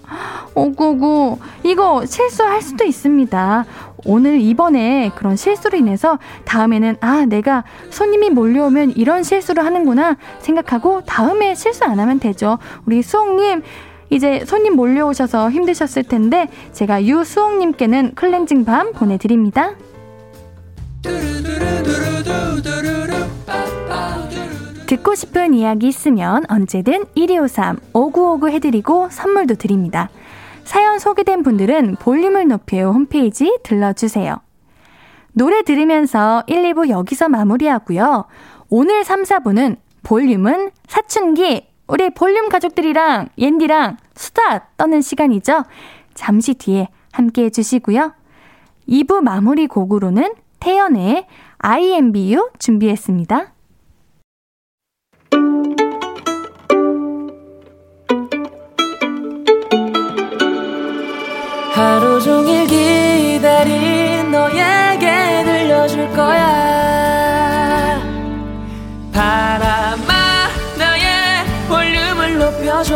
[0.55, 1.37] 오구오구.
[1.63, 3.65] 이거 실수할 수도 있습니다.
[4.05, 11.55] 오늘 이번에 그런 실수로 인해서 다음에는 아, 내가 손님이 몰려오면 이런 실수를 하는구나 생각하고 다음에
[11.55, 12.57] 실수 안 하면 되죠.
[12.85, 13.63] 우리 수홍님,
[14.09, 19.73] 이제 손님 몰려오셔서 힘드셨을 텐데 제가 유수홍님께는 클렌징 밤 보내드립니다.
[24.87, 30.09] 듣고 싶은 이야기 있으면 언제든 1253 5959 해드리고 선물도 드립니다.
[30.63, 34.37] 사연 소개된 분들은 볼륨을 높여 홈페이지 들러주세요.
[35.33, 38.25] 노래 들으면서 1, 2부 여기서 마무리하고요.
[38.69, 45.63] 오늘 3, 4부는 볼륨은 사춘기 우리 볼륨 가족들이랑 옌디랑 수다 떠는 시간이죠.
[46.15, 48.13] 잠시 뒤에 함께 해주시고요.
[48.89, 51.25] 2부 마무리 곡으로는 태연의
[51.59, 53.53] IMBU 준비했습니다.
[61.73, 68.01] 하루 종일 기다린 너에게 들려줄 거야
[69.13, 70.13] 바람아
[70.77, 72.95] 나의 볼륨을 높여줘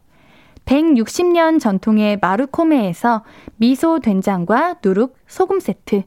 [0.65, 3.23] 160년 전통의 마루코메에서
[3.57, 6.03] 미소 된장과 누룩 소금 세트,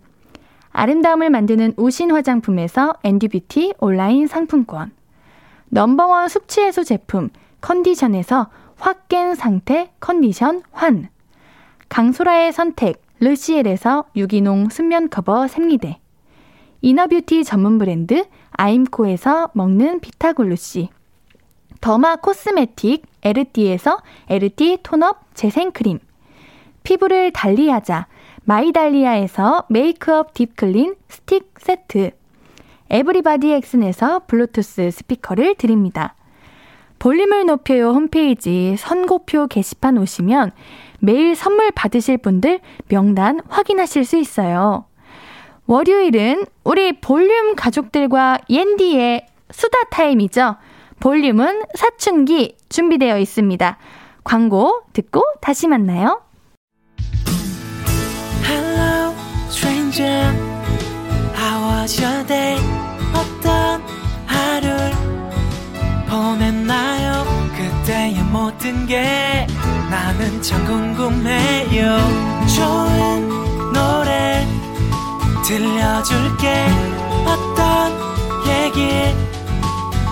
[0.71, 4.93] 아름다움을 만드는 우신 화장품에서 앤디뷰티 온라인 상품권.
[5.69, 11.09] 넘버원 숙취해소 제품 컨디션에서 확 깬 상태 컨디션 환.
[11.89, 16.01] 강소라의 선택 르시엘에서 유기농 순면 커버 생리대.
[16.81, 20.91] inner beauty 전문 브랜드 아임코에서 먹는 비타글루시.
[21.85, 23.99] derma cosmetic 에르띠에서
[24.31, 25.99] 에르띠 tone up 재생크림.
[26.83, 28.07] 피부를 달리하자
[28.45, 32.13] 마이달리아에서 메이크업 deep clean 스틱 세트,
[32.89, 36.15] 에브리바디 엑슨에서 블루투스 스피커를 드립니다.
[36.99, 40.53] 볼륨을 높여요 홈페이지 선곡표 게시판 오시면
[41.01, 44.87] 매일 선물 받으실 분들 명단 확인하실 수 있어요.
[45.67, 50.57] 월요일은 우리 볼륨 가족들과 옌디의 수다 타임이죠.
[51.05, 53.77] 볼륨은 사춘기 준비되어 있습니다.
[54.25, 56.23] 광고 듣고 다시 만나요.
[59.51, 60.33] stranger.
[61.37, 62.59] How was your day?
[63.13, 63.83] 어떤
[64.27, 64.93] 하루를
[66.09, 67.25] 보냈나요?
[67.55, 69.47] 그때의 모든 게
[69.91, 71.99] 나는 참 궁금해요.
[72.57, 73.29] 좋은
[73.75, 74.47] 노래
[75.45, 76.65] 들려줄게.
[77.27, 77.93] 어떤
[78.49, 79.34] 얘기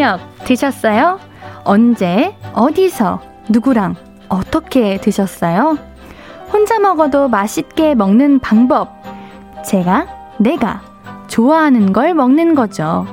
[0.00, 1.20] 저녁 드셨어요?
[1.62, 3.96] 언제, 어디서, 누구랑,
[4.30, 5.76] 어떻게 드셨어요?
[6.50, 8.88] 혼자 먹어도 맛있게 먹는 방법.
[9.62, 10.06] 제가,
[10.38, 10.80] 내가
[11.28, 13.06] 좋아하는 걸 먹는 거죠.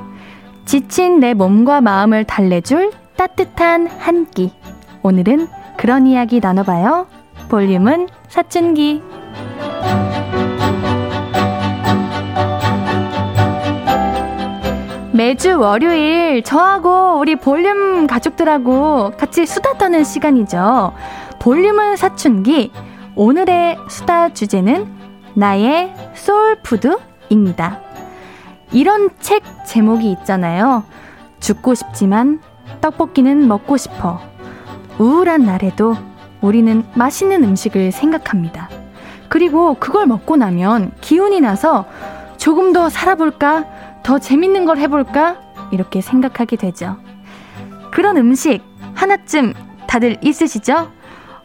[0.64, 4.54] 지친 내 몸과 마음을 달래줄 따뜻한 한 끼.
[5.02, 5.46] 오늘은
[5.76, 7.06] 그런 이야기 나눠봐요.
[7.50, 9.02] 볼륨은 사춘기.
[15.18, 20.94] 매주 월요일 저하고 우리 볼륨 가족들하고 같이 수다 떠는 시간이죠.
[21.40, 22.70] 볼륨은 사춘기.
[23.16, 24.86] 오늘의 수다 주제는
[25.34, 27.80] 나의 소울푸드입니다.
[28.70, 30.84] 이런 책 제목이 있잖아요.
[31.40, 32.40] 죽고 싶지만
[32.80, 34.20] 떡볶이는 먹고 싶어.
[35.00, 35.96] 우울한 날에도
[36.40, 38.68] 우리는 맛있는 음식을 생각합니다.
[39.28, 41.86] 그리고 그걸 먹고 나면 기운이 나서
[42.36, 43.77] 조금 더 살아볼까?
[44.08, 45.36] 더 재밌는 걸 해볼까?
[45.70, 46.96] 이렇게 생각하게 되죠.
[47.90, 48.62] 그런 음식
[48.94, 49.52] 하나쯤
[49.86, 50.90] 다들 있으시죠?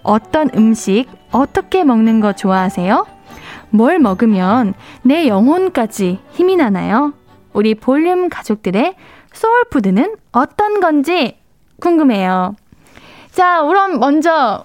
[0.01, 3.05] 어떤 음식, 어떻게 먹는 거 좋아하세요?
[3.69, 7.11] 뭘 먹으면 내 영혼까지 힘이 나나요?
[7.51, 8.95] 우리 볼륨 가족들의
[9.33, 11.37] 소울푸드는 어떤 건지
[11.81, 12.55] 궁금해요.
[13.31, 14.63] 자, 그럼 먼저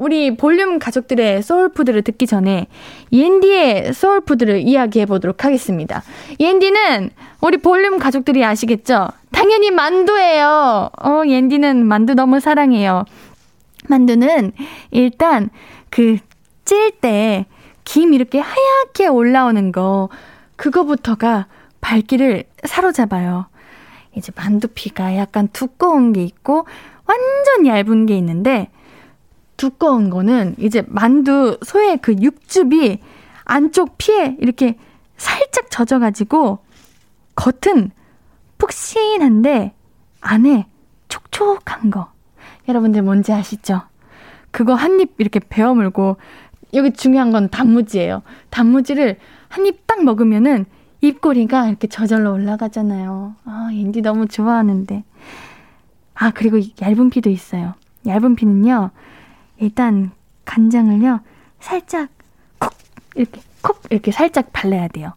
[0.00, 2.68] 우리 볼륨 가족들의 소울푸드를 듣기 전에
[3.12, 6.02] 옌디의 소울푸드를 이야기해 보도록 하겠습니다.
[6.40, 7.10] 옌디는
[7.42, 9.08] 우리 볼륨 가족들이 아시겠죠?
[9.30, 10.88] 당연히 만두예요.
[11.02, 13.04] 어, 옌디는 만두 너무 사랑해요.
[13.88, 14.52] 만두는
[14.90, 15.50] 일단
[15.90, 16.18] 그
[16.64, 17.44] 찔 때
[17.84, 20.08] 김 이렇게 하얗게 올라오는 거
[20.56, 21.46] 그거부터가
[21.80, 23.46] 발길을 사로잡아요.
[24.16, 26.66] 이제 만두피가 약간 두꺼운 게 있고
[27.06, 28.68] 완전 얇은 게 있는데
[29.60, 32.98] 두꺼운 거는 이제 만두 소의 그 육즙이
[33.44, 34.78] 안쪽 피에 이렇게
[35.18, 36.60] 살짝 젖어가지고
[37.34, 37.90] 겉은
[38.56, 39.74] 푹신한데
[40.22, 40.66] 안에
[41.08, 42.10] 촉촉한 거.
[42.68, 43.82] 여러분들 뭔지 아시죠?
[44.50, 46.16] 그거 한 입 이렇게 베어 물고
[46.72, 48.22] 여기 중요한 건 단무지예요.
[48.48, 50.64] 단무지를 한 입 딱 먹으면은
[51.02, 53.34] 입꼬리가 이렇게 저절로 올라가잖아요.
[53.44, 55.04] 아, 앤디 너무 좋아하는데.
[56.14, 57.74] 아, 그리고 얇은 피도 있어요.
[58.06, 58.90] 얇은 피는요,
[59.60, 60.10] 일단
[60.46, 61.20] 간장을요,
[61.60, 62.08] 살짝
[62.58, 62.72] 콕!
[63.14, 63.82] 이렇게 콕!
[63.90, 65.12] 이렇게 살짝 발라야 돼요.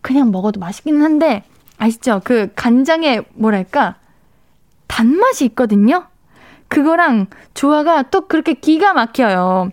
[0.00, 1.44] 그냥 먹어도 맛있기는 한데,
[1.78, 2.20] 아시죠?
[2.24, 3.96] 그 간장에 뭐랄까,
[4.86, 6.06] 단맛이 있거든요?
[6.68, 9.70] 그거랑 조화가 또 그렇게 기가 막혀요.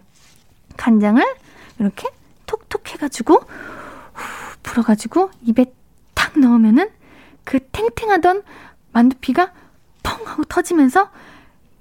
[0.78, 1.24] 간장을
[1.80, 2.10] 이렇게
[2.46, 5.66] 톡톡 해가지고, 후, 불어가지고 입에
[6.14, 6.90] 탁 넣으면은
[7.46, 8.44] 그 탱탱하던
[8.92, 9.54] 만두피가
[10.04, 11.10] 펑 하고 터지면서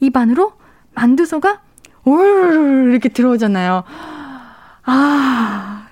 [0.00, 0.52] 입 안으로
[0.94, 1.62] 만두소가
[2.04, 3.84] 올 이렇게 들어오잖아요.
[4.84, 5.86] 아,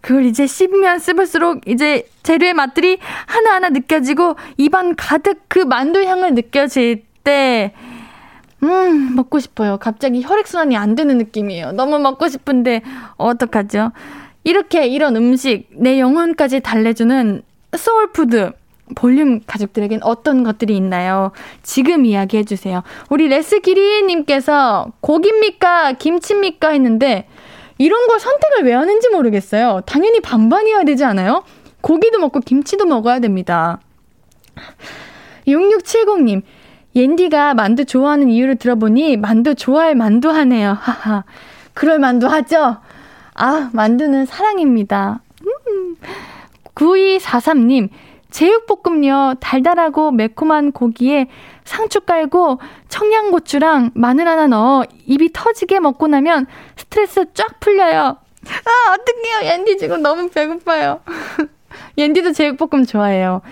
[0.00, 7.04] 그걸 이제 씹으면 씹을수록 이제 재료의 맛들이 하나하나 느껴지고 입안 가득 그 만두 향을 느껴질
[7.24, 7.74] 때,
[8.62, 9.76] 음, 먹고 싶어요.
[9.78, 11.72] 갑자기 혈액순환이 안 되는 느낌이에요.
[11.72, 12.82] 너무 먹고 싶은데,
[13.16, 13.92] 어떡하죠?
[14.44, 17.42] 이렇게 이런 음식, 내 영혼까지 달래주는
[17.76, 18.52] 소울푸드.
[18.94, 21.32] 볼륨 가족들에겐 어떤 것들이 있나요?
[21.62, 22.82] 지금 이야기해 주세요.
[23.10, 25.92] 우리 레스기리님께서 고기입니까?
[25.94, 26.70] 김치입니까?
[26.70, 27.26] 했는데
[27.78, 29.82] 이런 걸 선택을 왜 하는지 모르겠어요.
[29.86, 31.42] 당연히 반반이어야 되지 않아요?
[31.80, 33.80] 고기도 먹고 김치도 먹어야 됩니다.
[35.46, 36.42] 6670님,
[36.94, 40.76] 옌디가 만두 좋아하는 이유를 들어보니 만두 좋아할 만두 하네요.
[40.80, 41.24] 하하.
[41.74, 42.78] 그럴 만두 하죠?
[43.34, 45.20] 아, 만두는 사랑입니다.
[45.42, 45.96] 음.
[46.74, 47.90] 9243님,
[48.30, 51.28] 제육볶음요, 달달하고 매콤한 고기에
[51.64, 56.46] 상추 깔고 청양고추랑 마늘 하나 넣어 입이 터지게 먹고 나면
[56.76, 58.00] 스트레스 쫙 풀려요.
[58.48, 59.50] 아, 어떡해요.
[59.50, 61.00] 옌디 지금 너무 배고파요.
[61.98, 63.42] 옌디도 제육볶음 좋아해요.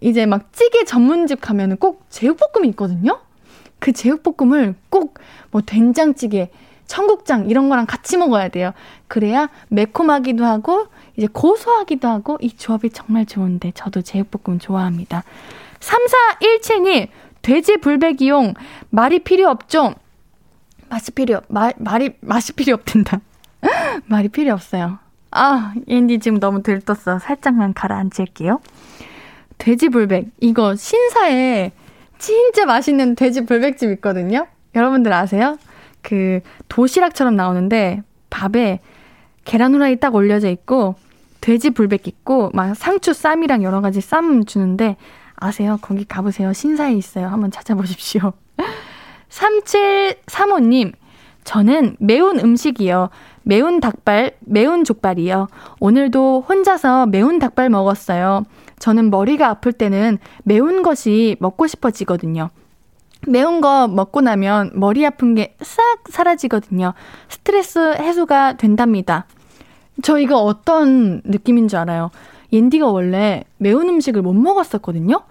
[0.00, 3.20] 이제 막 찌개 전문집 가면은 꼭 제육볶음이 있거든요?
[3.78, 5.14] 그 제육볶음을 꼭
[5.52, 6.50] 뭐 된장찌개,
[6.86, 8.72] 청국장 이런 거랑 같이 먹어야 돼요.
[9.06, 10.86] 그래야 매콤하기도 하고
[11.16, 15.24] 이제 고소하기도 하고 이 조합이 정말 좋은데 저도 제육볶음 좋아합니다.
[15.80, 17.08] 3417님
[17.42, 18.54] 돼지 불백이용
[18.90, 19.94] 말이 필요 없죠?
[20.88, 23.20] 맛이 필요 말 말이 맛이 필요 없된다.
[24.06, 24.98] 말이 필요 없어요.
[25.30, 27.18] 아, 앤디 지금 너무 들떴어.
[27.18, 28.60] 살짝만 가라앉힐게요.
[29.58, 31.72] 돼지 불백 이거 신사에
[32.18, 34.46] 진짜 맛있는 돼지 불백집 있거든요.
[34.74, 35.58] 여러분들 아세요?
[36.02, 38.80] 그 도시락처럼 나오는데 밥에
[39.44, 40.94] 계란 후라이 딱 올려져 있고
[41.40, 44.96] 돼지 불백 있고 막 상추 쌈이랑 여러 가지 쌈 주는데
[45.36, 45.78] 아세요?
[45.82, 46.52] 거기 가보세요.
[46.52, 47.26] 신사에 있어요.
[47.26, 48.32] 한번 찾아보십시오.
[49.28, 50.92] 3735님,
[51.42, 53.10] 저는 매운 음식이요.
[53.42, 55.48] 매운 닭발, 매운 족발이요.
[55.80, 58.44] 오늘도 혼자서 매운 닭발 먹었어요.
[58.78, 62.50] 저는 머리가 아플 때는 매운 것이 먹고 싶어지거든요.
[63.28, 66.92] 매운 거 먹고 나면 머리 아픈 게 싹 사라지거든요.
[67.28, 69.26] 스트레스 해소가 된답니다.
[70.02, 72.10] 저 이거 어떤 느낌인 줄 알아요?
[72.52, 75.22] 옌디가 원래 매운 음식을 못 먹었었거든요?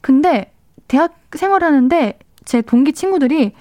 [0.00, 0.52] 근데
[0.88, 3.52] 대학 생활하는데 제 동기 친구들이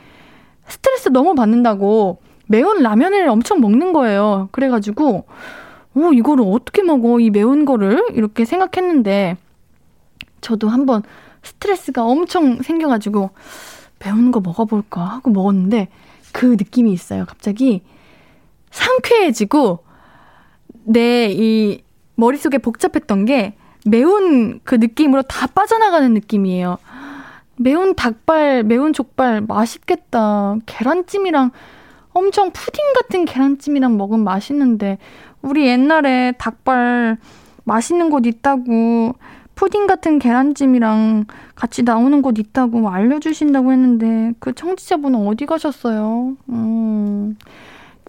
[0.67, 4.49] 스트레스 너무 받는다고 매운 라면을 엄청 먹는 거예요.
[4.51, 5.25] 그래가지고,
[5.95, 7.19] 어, 이거를 어떻게 먹어?
[7.19, 8.03] 이 매운 거를?
[8.13, 9.37] 이렇게 생각했는데,
[10.41, 11.03] 저도 한번
[11.43, 13.29] 스트레스가 엄청 생겨가지고,
[13.99, 15.89] 매운 거 먹어볼까 하고 먹었는데,
[16.31, 17.25] 그 느낌이 있어요.
[17.25, 17.83] 갑자기
[18.71, 19.79] 상쾌해지고,
[20.85, 21.83] 내 이
[22.19, 26.77] 머릿속에 복잡했던 게 매운 그 느낌으로 다 빠져나가는 느낌이에요.
[27.55, 30.57] 매운 닭발, 매운 족발 맛있겠다.
[30.65, 31.51] 계란찜이랑
[32.11, 34.97] 엄청 푸딩 같은 계란찜이랑 먹으면 맛있는데
[35.41, 37.17] 우리 옛날에 닭발
[37.63, 39.15] 맛있는 곳 있다고
[39.59, 46.37] 푸딩 같은 계란찜이랑 같이 나오는 곳 있다고 알려주신다고 했는데 그 청취자분은 어디 가셨어요?
[46.47, 47.35] 음.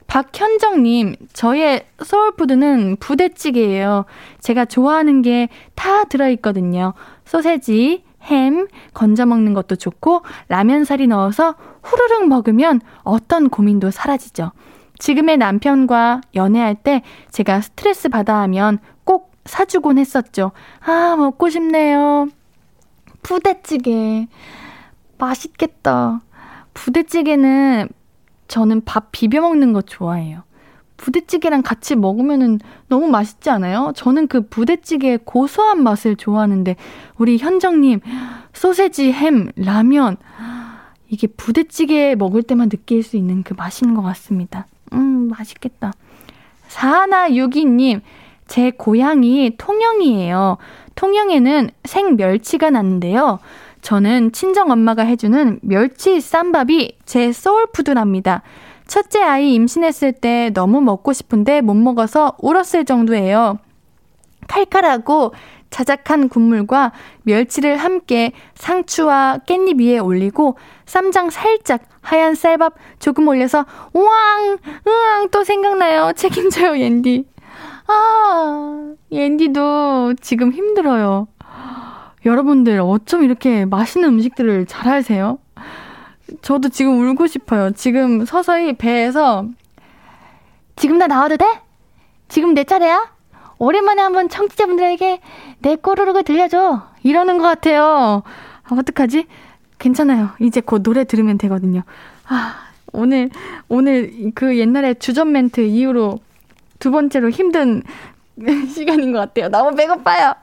[0.07, 4.05] 박현정님, 저의 소울푸드는 부대찌개예요.
[4.39, 6.95] 제가 좋아하는 게 다 들어있거든요.
[7.25, 14.53] 소세지, 햄, 건져 먹는 것도 좋고, 라면사리 넣어서 후루룩 먹으면 어떤 고민도 사라지죠.
[15.01, 19.00] 지금의 남편과 연애할 때 제가 스트레스 받아 하면 꼭
[19.45, 20.53] 사주곤 했었죠.
[20.81, 22.29] 아, 먹고 싶네요.
[23.23, 24.29] 부대찌개.
[25.19, 26.21] 맛있겠다.
[26.75, 27.89] 부대찌개는
[28.49, 30.43] 저는 밥 비벼 먹는 거 좋아해요.
[30.97, 33.93] 부대찌개랑 같이 먹으면은 너무 맛있지 않아요?
[33.95, 36.77] 저는 그 부대찌개의 고소한 맛을 좋아하는데,
[37.17, 38.01] 우리 현정님,
[38.53, 40.17] 소세지, 햄, 라면.
[41.09, 44.67] 이게 부대찌개 먹을 때만 느낄 수 있는 그 맛인 것 같습니다.
[44.93, 45.93] 음, 맛있겠다.
[46.69, 48.01] 사하나유기님,
[48.51, 50.59] 제 고향이 통영이에요.
[50.97, 53.39] 통영에는 생멸치가 났는데요.
[53.81, 58.43] 저는 친정 엄마가 해주는 멸치 쌈밥이 제 소울푸드랍니다.
[58.89, 63.59] 첫째 아이 임신했을 때 너무 먹고 싶은데 못 먹어서 울었을 정도예요.
[64.49, 65.33] 칼칼하고
[65.71, 66.91] 자작한 국물과
[67.23, 75.45] 멸치를 함께 상추와 깻잎 위에 올리고 쌈장 살짝 하얀 쌀밥 조금 올려서 우왕 으앙 또
[75.45, 76.13] 생각나요.
[76.19, 77.27] 책임져요 옌디.
[77.91, 81.27] 아 옌디도 지금 힘들어요.
[82.25, 85.39] 여러분들 어쩜 이렇게 맛있는 음식들을 잘 하세요?
[86.43, 87.73] 저도 지금 울고 싶어요.
[87.73, 89.47] 지금 서서히 배에서
[90.77, 91.45] 지금 나 나와도 돼?
[92.29, 93.11] 지금 내 차례야?
[93.59, 95.21] 오랜만에 한번 청취자분들에게
[95.59, 96.83] 내 꼬르륵을 들려줘.
[97.03, 98.23] 이러는 것 같아요.
[98.63, 99.27] 아, 어떡하지?
[99.79, 100.31] 괜찮아요.
[100.41, 101.83] 이제 곧 노래 들으면 되거든요.
[102.29, 102.55] 아,
[102.93, 103.31] 오늘,
[103.69, 106.21] 오늘 그 옛날에 주전 멘트 이후로
[106.81, 107.83] 두 번째로 힘든
[108.75, 109.49] 시간인 것 같아요.
[109.49, 110.35] 너무 배고파요.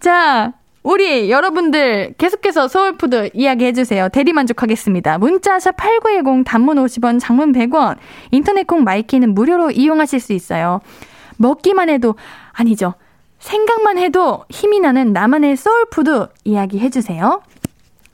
[0.00, 0.52] 자,
[0.82, 4.08] 우리 여러분들 계속해서 소울푸드 이야기 해주세요.
[4.08, 5.18] 대리만족하겠습니다.
[5.18, 7.96] 문자샵 8910 단문 50원, 장문 100원,
[8.30, 10.80] 인터넷 콩 My K는 무료로 이용하실 수 있어요.
[11.38, 12.14] 먹기만 해도
[12.52, 12.94] 아니죠.
[13.38, 17.42] 생각만 해도 힘이 나는 나만의 소울푸드 이야기 해주세요.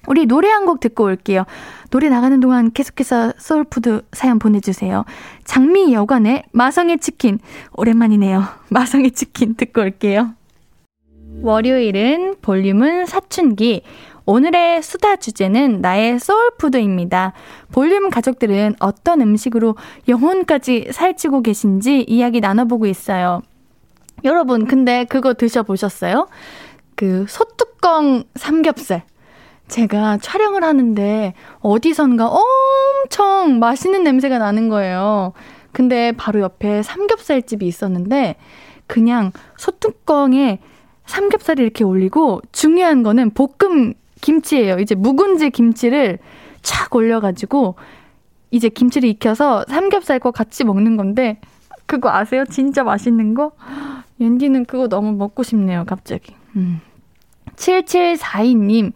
[0.09, 1.45] 우리 노래 한 곡 듣고 올게요.
[1.93, 5.05] 노래 나가는 동안 계속해서 소울푸드 사연 보내주세요.
[5.45, 7.39] 장미 여관의 마성의 치킨.
[7.75, 8.43] 오랜만이네요.
[8.71, 10.33] 마성의 치킨 듣고 올게요.
[11.43, 13.83] 월요일은 볼륨은 사춘기.
[14.25, 17.35] 오늘의 수다 주제는 나의 소울푸드입니다.
[17.73, 19.77] 볼륨 가족들은 어떤 음식으로
[20.09, 23.43] 영혼까지 살찌고 계신지 이야기 나눠보고 있어요.
[24.25, 26.29] 여러분, 근데 그거 드셔보셨어요?
[26.97, 29.03] 그 소뚜껑 삼겹살.
[29.73, 35.33] 제가 촬영을 하는데 어디선가 엄청 맛있는 냄새가 나는 거예요.
[35.73, 38.37] 근데 바로 옆에 삼겹살 집이 있었는데
[38.87, 40.59] 그냥 소뚜껑에
[41.07, 44.79] 삼겹살을 이렇게 올리고 중요한 거는 볶음 김치예요.
[44.79, 46.19] 이제 묵은지 김치를
[46.61, 47.77] 착 올려가지고
[48.51, 51.41] 이제 김치를 익혀서 삼겹살과 같이 먹는 건데
[51.87, 52.45] 그거 아세요?
[52.45, 53.53] 진짜 맛있는 거?
[54.21, 56.35] 옌디는 그거 너무 먹고 싶네요, 갑자기.
[56.57, 56.83] 음.
[57.57, 58.93] 7742님,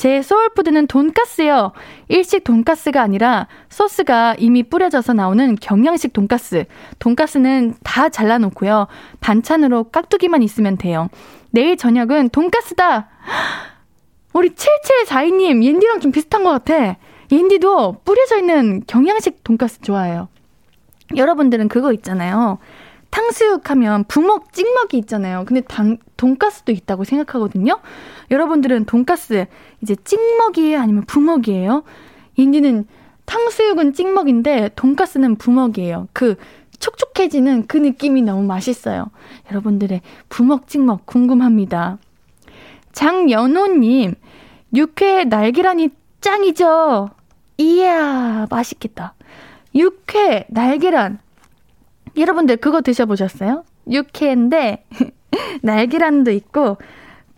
[0.00, 1.72] 제 소울푸드는 돈가스요.
[2.08, 6.64] 일식 돈가스가 아니라 소스가 이미 뿌려져서 나오는 경양식 돈가스.
[7.00, 8.86] 돈가스는 다 잘라놓고요.
[9.20, 11.10] 반찬으로 깍두기만 있으면 돼요.
[11.50, 13.10] 내일 저녁은 돈가스다!
[14.32, 16.96] 우리 7742님, 옌디랑 좀 비슷한 것 같아.
[17.30, 20.28] 옌디도 뿌려져 있는 경양식 돈가스 좋아해요.
[21.14, 22.56] 여러분들은 그거 있잖아요.
[23.10, 25.44] 탕수육 하면 부먹 찍먹이 있잖아요.
[25.46, 27.80] 근데 당, 돈가스도 있다고 생각하거든요.
[28.30, 29.46] 여러분들은 돈가스
[29.82, 30.80] 이제 찍먹이에요?
[30.80, 31.82] 아니면 부먹이에요?
[32.36, 32.86] 인디는
[33.26, 36.08] 탕수육은 찍먹인데 돈가스는 부먹이에요.
[36.12, 36.36] 그
[36.78, 39.10] 촉촉해지는 그 느낌이 너무 맛있어요.
[39.50, 41.98] 여러분들의 부먹 찍먹 궁금합니다.
[42.92, 44.14] 장연호님,
[44.74, 45.90] 육회 날계란이
[46.20, 47.10] 짱이죠?
[47.58, 49.14] 이야, 맛있겠다.
[49.74, 51.20] 육회 날계란
[52.16, 53.64] 여러분들 그거 드셔보셨어요?
[53.90, 54.86] 육회인데
[55.62, 56.76] 날계란도 있고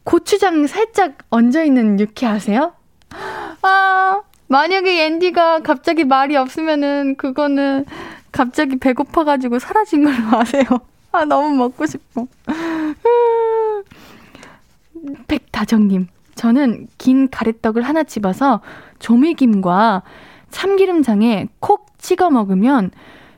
[0.05, 2.73] 고추장 살짝 얹어있는 육회 아세요?
[3.63, 7.85] 아 만약에 앤디가 갑자기 말이 없으면은 그거는
[8.33, 10.65] 갑자기 배고파가지고 사라진 걸로 아세요.
[11.13, 12.27] 아 너무 먹고 싶어.
[15.27, 18.61] 백다정님, 저는 긴 가래떡을 하나 집어서
[18.99, 20.03] 조미김과
[20.51, 22.91] 참기름장에 콕 찍어 먹으면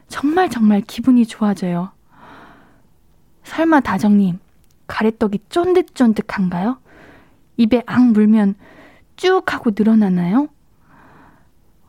[0.08, 1.90] 정말 정말 기분이 좋아져요.
[3.44, 4.38] 설마 다정님,
[4.86, 6.78] 가래떡이 쫀득쫀득한가요?
[7.56, 8.54] 입에 앙 물면
[9.16, 10.48] 쭉 하고 늘어나나요?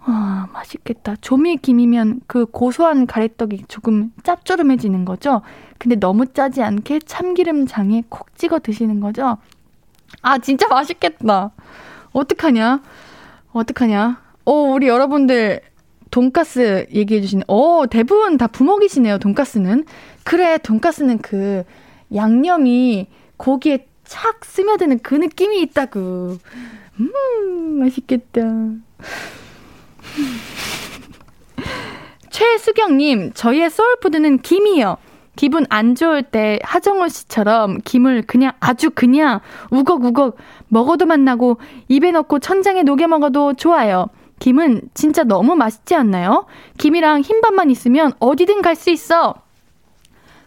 [0.07, 1.16] 와, 맛있겠다.
[1.16, 5.41] 조미김이면 그 고소한 가래떡이 조금 짭조름해지는 거죠?
[5.80, 9.38] 근데 너무 짜지 않게 참기름장에 콕 찍어 드시는 거죠?
[10.22, 11.51] 아, 진짜 맛있겠다.
[12.13, 12.82] 어떡하냐?
[13.51, 14.22] 어떡하냐?
[14.45, 15.61] 오, 우리 여러분들
[16.16, 17.43] 돈가스 얘기해 주시네.
[17.47, 19.84] 어, 대부분 다 부먹이시네요, 돈가스는.
[20.24, 21.66] 그래, 돈가스는 그
[22.13, 26.38] 양념이 고기에 착 스며드는 그 느낌이 있다고.
[27.01, 28.43] 음, 맛있겠다.
[32.32, 34.95] 최수경님, 저희의 소울푸드는 김이요.
[35.36, 40.38] 기분 안 좋을 때 하정우 씨처럼 김을 그냥 아주 그냥 우걱우걱
[40.70, 41.57] 먹어도 맛나고
[41.89, 44.07] 입에 넣고 천장에 녹여 먹어도 좋아요.
[44.40, 46.46] 김은 진짜 너무 맛있지 않나요?
[46.78, 49.36] 김이랑 흰밥만 있으면 어디든 갈 수 있어.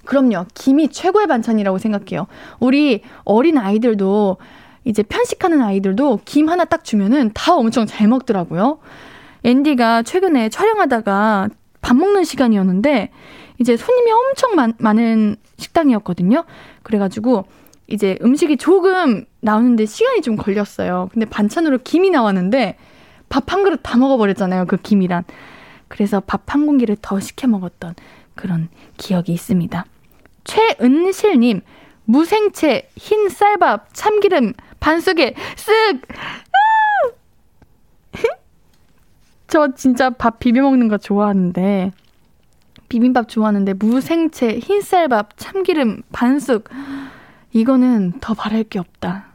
[0.04, 0.46] 그럼요.
[0.54, 2.26] 김이 최고의 반찬이라고 생각해요.
[2.60, 4.38] 우리 어린 아이들도
[4.84, 8.78] 이제 편식하는 아이들도 김 하나 딱 주면은 다 엄청 잘 먹더라고요.
[9.44, 11.48] 앤디가 최근에 촬영하다가
[11.82, 13.10] 밥 먹는 시간이었는데
[13.58, 16.44] 이제 손님이 엄청 많, 많은 식당이었거든요.
[16.82, 17.44] 그래가지고
[17.86, 21.08] 이제 음식이 조금 나오는데 시간이 좀 걸렸어요.
[21.12, 22.76] 근데 반찬으로 김이 나왔는데
[23.28, 24.66] 밥 한 그릇 다 먹어버렸잖아요.
[24.66, 25.24] 그 김이란.
[25.88, 27.94] 그래서 밥 한 공기를 더 시켜 먹었던
[28.34, 29.84] 그런 기억이 있습니다.
[30.44, 31.60] 최은실님,
[32.04, 36.02] 무생채, 흰 쌀밥, 참기름, 반숙에 쓱!
[39.48, 41.92] 저 진짜 밥 비벼 먹는 거 좋아하는데,
[42.88, 46.68] 비빔밥 좋아하는데, 무생채, 흰쌀밥, 참기름, 반숙.
[47.52, 49.26] 이거는 더 바랄 게 없다.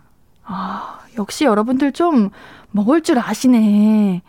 [0.43, 2.29] 아, 역시 여러분들 좀
[2.73, 4.21] 먹을 줄 아시네.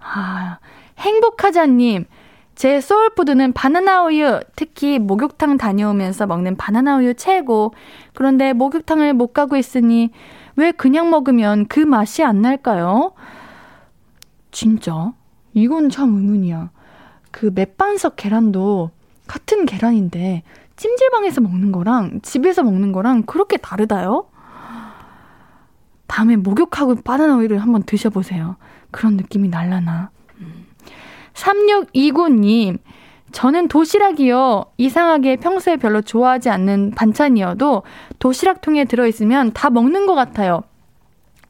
[0.00, 0.58] 아,
[0.98, 2.06] 행복하자님.
[2.54, 7.74] 제 소울푸드는 바나나 우유, 특히 목욕탕 다녀오면서 먹는 바나나 우유 최고.
[8.14, 10.10] 그런데 목욕탕을 못 가고 있으니
[10.56, 13.12] 왜 그냥 먹으면 그 맛이 안 날까요?
[14.50, 15.12] 진짜?
[15.54, 16.70] 이건 참 의문이야.
[17.30, 18.90] 그 맥반석 계란도
[19.26, 20.42] 같은 계란인데
[20.76, 24.26] 찜질방에서 먹는 거랑 집에서 먹는 거랑 그렇게 다르다요?
[26.12, 28.56] 다음에 목욕하고 바나나 우유를 한번 드셔보세요.
[28.90, 30.10] 그런 느낌이 날라나.
[31.32, 32.78] 3629님,
[33.32, 34.66] 저는 도시락이요.
[34.76, 37.84] 이상하게 평소에 별로 좋아하지 않는 반찬이어도
[38.18, 40.64] 도시락통에 들어있으면 다 먹는 것 같아요.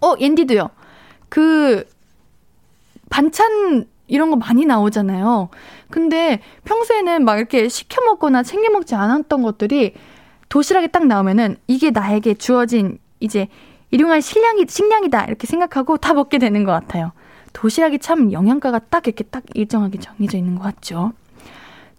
[0.01, 0.71] 어, 옌디도요.
[1.29, 1.85] 그,
[3.11, 5.49] 반찬 이런 거 많이 나오잖아요.
[5.91, 9.95] 근데 평소에는 막 이렇게 시켜 먹거나 챙겨 먹지 않았던 것들이
[10.49, 13.49] 도시락에 딱 나오면은 이게 나에게 주어진 이제
[13.93, 15.27] 일용할 식량이, 식량이다.
[15.27, 17.13] 이렇게 생각하고 다 먹게 되는 것 같아요.
[17.53, 21.13] 도시락이 참 영양가가 딱 이렇게 딱 일정하게 정해져 있는 것 같죠.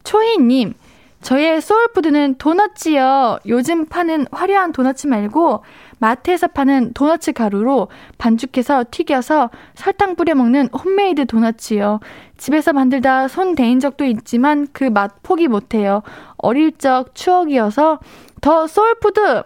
[0.03, 0.73] 초희님,
[1.21, 3.37] 저의 소울푸드는 도너츠요.
[3.45, 5.63] 요즘 파는 화려한 도너츠 말고
[5.99, 7.87] 마트에서 파는 도너츠 가루로
[8.17, 11.99] 반죽해서 튀겨서 설탕 뿌려 먹는 홈메이드 도너츠요.
[12.37, 16.01] 집에서 만들다 손 데인 적도 있지만 그 맛 포기 못해요.
[16.37, 17.99] 어릴 적 추억이어서
[18.41, 19.43] 더 소울푸드!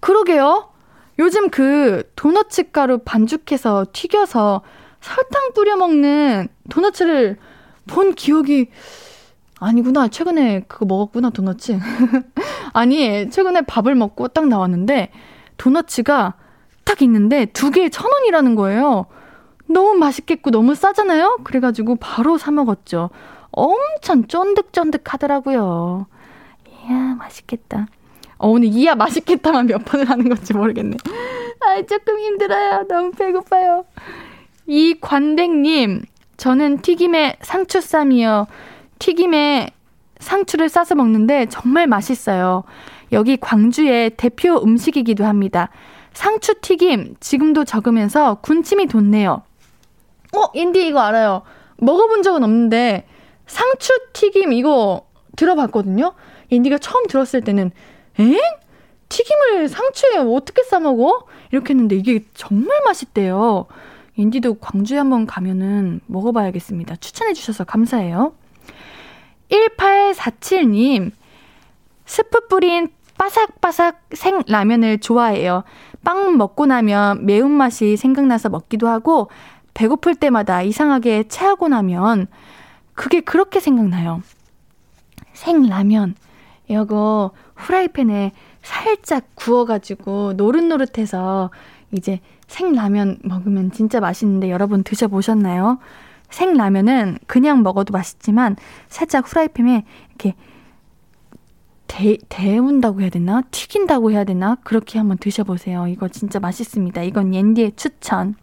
[0.00, 0.68] 그러게요.
[1.20, 4.62] 요즘 그 도너츠 가루 반죽해서 튀겨서
[5.00, 7.36] 설탕 뿌려 먹는 도너츠를
[7.86, 8.70] 본 기억이
[9.58, 10.08] 아니구나.
[10.08, 11.78] 최근에 그거 먹었구나, 도너츠.
[12.72, 15.10] 아니, 최근에 밥을 먹고 딱 나왔는데,
[15.58, 16.34] 도너츠가
[16.84, 19.04] 딱 있는데, 두 개에 천 원이라는 거예요.
[19.66, 21.40] 너무 맛있겠고, 너무 싸잖아요?
[21.44, 23.10] 그래가지고 바로 사 먹었죠.
[23.50, 26.06] 엄청 쫀득쫀득 하더라고요.
[26.66, 27.88] 이야, 맛있겠다.
[28.40, 30.96] 어, 오늘 이야 맛있겠다만 몇 번을 하는 건지 모르겠네.
[31.60, 32.86] 아, 조금 힘들어요.
[32.88, 33.84] 너무 배고파요.
[34.66, 36.02] 이관댕님,
[36.38, 38.46] 저는 튀김에 상추쌈이요.
[38.98, 39.70] 튀김에
[40.20, 42.64] 상추를 싸서 먹는데 정말 맛있어요.
[43.12, 45.68] 여기 광주의 대표 음식이기도 합니다.
[46.14, 49.42] 상추 튀김 지금도 적으면서 군침이 돋네요.
[50.34, 51.42] 어, 인디 이거 알아요.
[51.76, 53.06] 먹어본 적은 없는데
[53.46, 56.12] 상추 튀김 이거 들어봤거든요.
[56.48, 57.70] 인디가 처음 들었을 때는
[58.20, 58.38] 엥?
[59.08, 61.26] 튀김을 상추에 어떻게 싸 먹어?
[61.50, 63.66] 이렇게 했는데 이게 정말 맛있대요.
[64.16, 66.96] 인디도 광주에 한번 가면은 먹어봐야겠습니다.
[66.96, 68.34] 추천해 주셔서 감사해요.
[69.50, 71.10] 1847님,
[72.04, 75.64] 스프 뿌린 바삭바삭 생 라면을 좋아해요.
[76.04, 79.30] 빵 먹고 나면 매운맛이 생각나서 먹기도 하고,
[79.74, 82.28] 배고플 때마다 이상하게 체하고 나면,
[82.94, 84.22] 그게 그렇게 생각나요.
[85.32, 86.14] 생 라면.
[86.68, 88.32] 이거 후라이팬에
[88.62, 91.50] 살짝 구워가지고 노릇노릇해서
[91.92, 95.78] 이제 생라면 먹으면 진짜 맛있는데 여러분 드셔보셨나요?
[96.30, 98.56] 생라면은 그냥 먹어도 맛있지만
[98.88, 100.34] 살짝 후라이팬에 이렇게
[101.86, 103.42] 데, 데운다고 해야 되나?
[103.50, 104.56] 튀긴다고 해야 되나?
[104.62, 105.88] 그렇게 한번 드셔보세요.
[105.88, 107.02] 이거 진짜 맛있습니다.
[107.02, 108.36] 이건 옌디의 추천.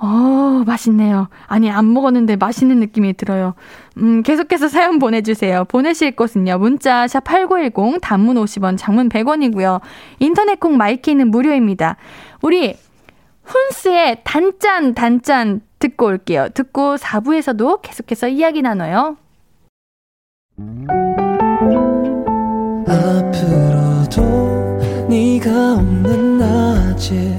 [0.00, 1.28] 어, 맛있네요.
[1.46, 3.54] 아니, 안 먹었는데 맛있는 느낌이 들어요.
[3.96, 5.64] 음, 계속해서 사연 보내주세요.
[5.64, 6.58] 보내실 곳은요.
[6.58, 9.80] 문자, 샵8910, 단문 50원, 장문 100원이고요.
[10.20, 11.96] 인터넷 콩 My K는 무료입니다.
[12.42, 12.76] 우리,
[13.42, 16.48] 훈스의 단짠, 단짠 듣고 올게요.
[16.54, 19.16] 듣고 4부에서도 계속해서 이야기 나눠요.
[22.86, 24.22] 앞으로도
[25.08, 27.38] 네가 없는 낮에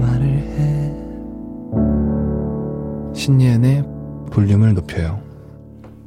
[3.21, 3.83] 신예은의
[4.31, 5.21] 볼륨을 높여요.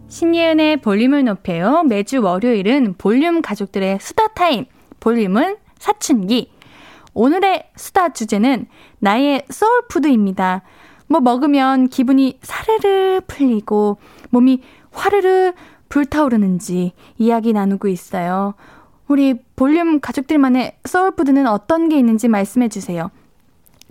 [0.08, 1.84] 신예은의 볼륨을 높여요.
[1.84, 4.64] 매주 월요일은 볼륨 가족들의 수다 타임.
[4.98, 6.50] 볼륨은 사춘기.
[7.12, 8.66] 오늘의 수다 주제는
[8.98, 10.62] 나의 소울푸드입니다.
[11.06, 13.98] 뭐 먹으면 기분이 사르르 풀리고
[14.30, 15.52] 몸이 화르르
[15.88, 18.54] 불타오르는지 이야기 나누고 있어요.
[19.06, 23.12] 우리 볼륨 가족들만의 소울푸드는 어떤 게 있는지 말씀해 주세요.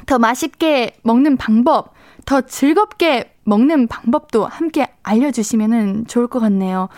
[0.07, 1.92] 더 맛있게 먹는 방법,
[2.25, 6.89] 더 즐겁게 먹는 방법도 함께 알려주시면 좋을 것 같네요.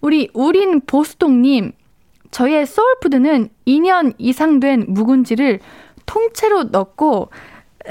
[0.00, 1.72] 우리 우린 보수동님,
[2.30, 5.60] 저의 소울푸드는 2년 이상 된 묵은지를
[6.06, 7.30] 통째로 넣고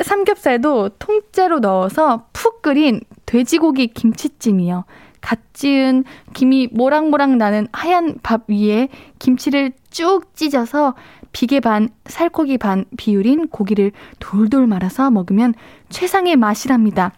[0.02, 4.86] 삼겹살도 통째로 넣어서 푹 끓인 돼지고기 김치찜이요.
[5.20, 8.90] 갓 지은 김이 모락모락 나는 하얀 밥 위에
[9.20, 10.94] 김치를 쭉 찢어서
[11.32, 15.54] 비계 반, 살코기 반 비율인 고기를 돌돌 말아서 먹으면
[15.90, 17.12] 최상의 맛이랍니다.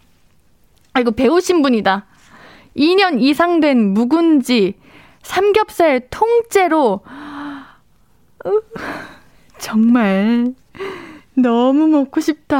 [0.93, 2.05] 아이고, 배우신 분이다.
[2.75, 4.75] 2년 이상 된 묵은지,
[5.21, 7.01] 삼겹살 통째로,
[9.57, 10.53] 정말,
[11.35, 12.57] 너무 먹고 싶다.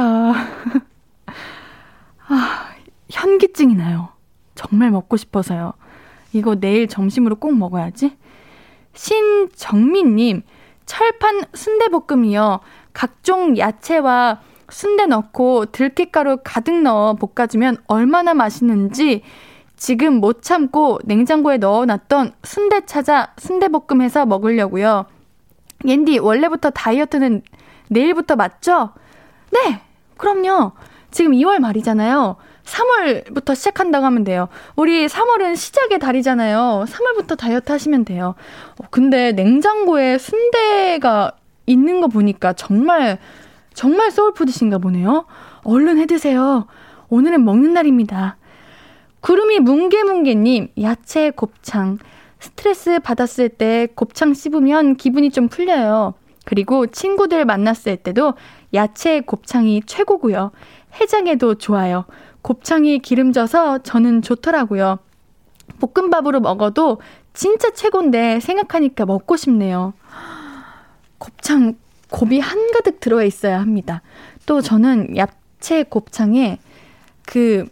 [2.28, 2.74] 아,
[3.10, 4.10] 현기증이 나요.
[4.54, 5.72] 정말 먹고 싶어서요.
[6.32, 8.16] 이거 내일 점심으로 꼭 먹어야지.
[8.94, 10.42] 신정민님,
[10.90, 12.58] 철판 순대볶음이요.
[12.92, 19.22] 각종 야채와 순대 넣고 들깨가루 가득 넣어 볶아주면 얼마나 맛있는지
[19.76, 25.06] 지금 못 참고 냉장고에 넣어놨던 순대 찾아 순대볶음 해서 먹으려고요.
[25.86, 27.42] 옌디, 원래부터 다이어트는
[27.88, 28.90] 내일부터 맞죠?
[29.52, 29.80] 네!
[30.16, 30.72] 그럼요.
[31.12, 32.34] 지금 2월 말이잖아요.
[32.64, 34.48] 3월부터 시작한다고 하면 돼요.
[34.76, 36.84] 우리 3월은 시작의 달이잖아요.
[36.88, 38.34] 3월부터 다이어트 하시면 돼요.
[38.80, 41.32] 어, 근데 냉장고에 순대가
[41.66, 43.18] 있는 거 보니까 정말,
[43.74, 45.26] 정말 소울푸드신가 보네요.
[45.64, 46.66] 얼른 해 드세요.
[47.08, 48.36] 오늘은 먹는 날입니다.
[49.20, 51.98] 구름이 뭉게뭉게님, 야채 곱창.
[52.38, 56.14] 스트레스 받았을 때 곱창 씹으면 기분이 좀 풀려요.
[56.46, 58.34] 그리고 친구들 만났을 때도
[58.72, 60.52] 야채 곱창이 최고고요.
[61.00, 62.06] 해장에도 좋아요.
[62.42, 64.98] 곱창이 기름져서 저는 좋더라고요.
[65.78, 67.00] 볶음밥으로 먹어도
[67.32, 69.94] 진짜 최고인데 생각하니까 먹고 싶네요.
[71.18, 71.76] 곱창
[72.10, 74.02] 곱이 한가득 들어와 있어야 합니다.
[74.46, 76.58] 또 저는 야채 곱창에
[77.26, 77.66] 그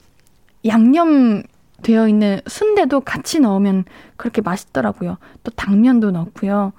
[0.67, 1.43] 양념
[1.83, 3.85] 되어 있는 순대도 같이 넣으면
[4.17, 5.19] 그렇게 맛있더라고요.
[5.43, 6.73] 또 당면도 넣고요.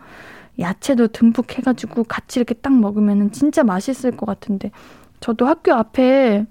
[0.60, 4.72] 야채도 듬뿍 해가지고 같이 이렇게 딱 먹으면 진짜 맛있을 것 같은데
[5.22, 6.46] 저도 학교 앞에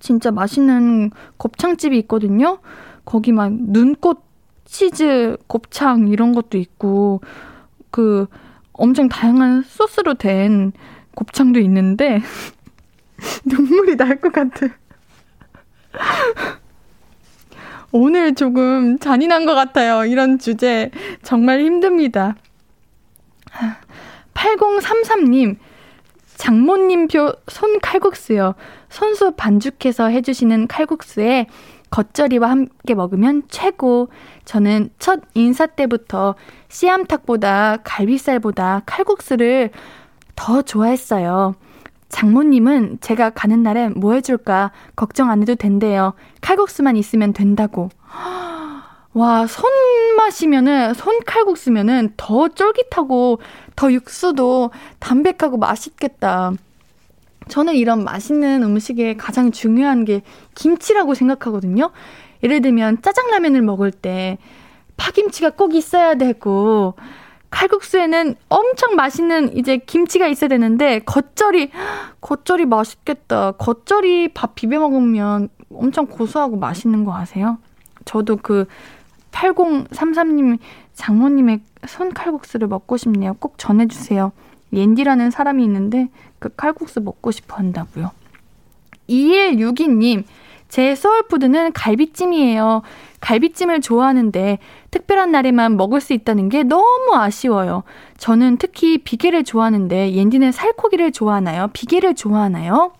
[0.00, 2.58] 진짜 맛있는 곱창집이 있거든요.
[3.04, 4.22] 거기 막 눈꽃
[4.64, 7.20] 치즈 곱창 이런 것도 있고
[7.90, 8.26] 그
[8.72, 10.72] 엄청 다양한 소스로 된
[11.14, 12.20] 곱창도 있는데
[13.46, 14.66] 눈물이 날 것 같아.
[17.92, 20.04] 오늘 조금 잔인한 것 같아요.
[20.04, 20.90] 이런 주제
[21.22, 22.36] 정말 힘듭니다.
[24.34, 25.56] 8033님,
[26.36, 28.54] 장모님표 손칼국수요.
[28.88, 31.46] 손수 반죽해서 해주시는 칼국수에
[31.90, 34.08] 겉절이와 함께 먹으면 최고.
[34.44, 36.34] 저는 첫 인사 때부터
[36.68, 39.70] 씨암탉보다 갈비살보다 칼국수를
[40.34, 41.54] 더 좋아했어요.
[42.08, 46.14] 장모님은 제가 가는 날에 뭐 해줄까 걱정 안 해도 된대요.
[46.40, 47.88] 칼국수만 있으면 된다고.
[49.16, 53.40] 와, 손맛이면은, 손칼국수면은 더 쫄깃하고,
[53.74, 56.52] 더 육수도 담백하고 맛있겠다.
[57.48, 60.20] 저는 이런 맛있는 음식에 가장 중요한 게
[60.54, 61.92] 김치라고 생각하거든요.
[62.42, 64.36] 예를 들면 짜장라면을 먹을 때
[64.98, 66.92] 파김치가 꼭 있어야 되고,
[67.48, 71.70] 칼국수에는 엄청 맛있는 이제 김치가 있어야 되는데, 겉절이,
[72.20, 73.52] 겉절이 맛있겠다.
[73.52, 77.56] 겉절이 밥 비벼 먹으면 엄청 고소하고 맛있는 거 아세요?
[78.04, 78.66] 저도 그
[79.36, 80.58] 8033님
[80.94, 83.34] 장모님의 손칼국수를 먹고 싶네요.
[83.34, 84.32] 꼭 전해주세요.
[84.72, 86.08] 옌디라는 사람이 있는데
[86.38, 88.10] 그 칼국수 먹고 싶어 한다고요.
[89.08, 90.24] 2162님,
[90.68, 92.82] 제 소울푸드는 갈비찜이에요.
[93.20, 94.58] 갈비찜을 좋아하는데
[94.90, 97.84] 특별한 날에만 먹을 수 있다는 게 너무 아쉬워요.
[98.18, 101.68] 저는 특히 비계를 좋아하는데 옌디는 살코기를 좋아하나요?
[101.72, 102.92] 비계를 좋아하나요?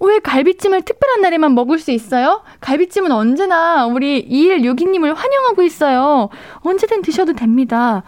[0.00, 2.42] 왜 갈비찜을 특별한 날에만 먹을 수 있어요?
[2.60, 6.30] 갈비찜은 언제나 우리 2162님을 환영하고 있어요.
[6.60, 8.02] 언제든 드셔도 됩니다.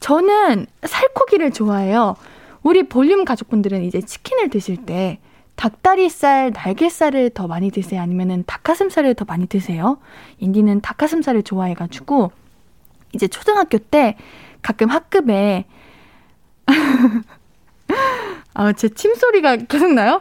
[0.00, 2.16] 저는 살코기를 좋아해요.
[2.62, 5.20] 우리 볼륨 가족분들은 이제 치킨을 드실 때
[5.56, 8.02] 닭다리살, 날개살을 더 많이 드세요?
[8.02, 9.98] 아니면은 닭가슴살을 더 많이 드세요?
[10.38, 12.30] 인디는 닭가슴살을 좋아해가지고
[13.14, 14.16] 이제 초등학교 때
[14.60, 15.64] 가끔 학급에
[18.54, 20.20] 아, 제 침소리가 계속 나요?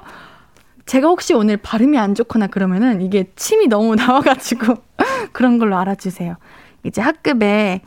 [0.92, 4.76] 제가 혹시 오늘 발음이 안 좋거나 그러면은 이게 침이 너무 나와가지고
[5.32, 6.36] 그런 걸로 알아주세요.
[6.84, 7.80] 이제 학급에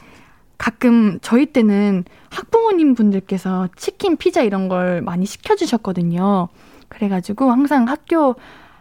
[0.57, 6.49] 가끔 저희 때는 학부모님 분들께서 치킨, 피자 이런 걸 많이 시켜주셨거든요.
[6.89, 8.37] 그래가지고 항상 학교,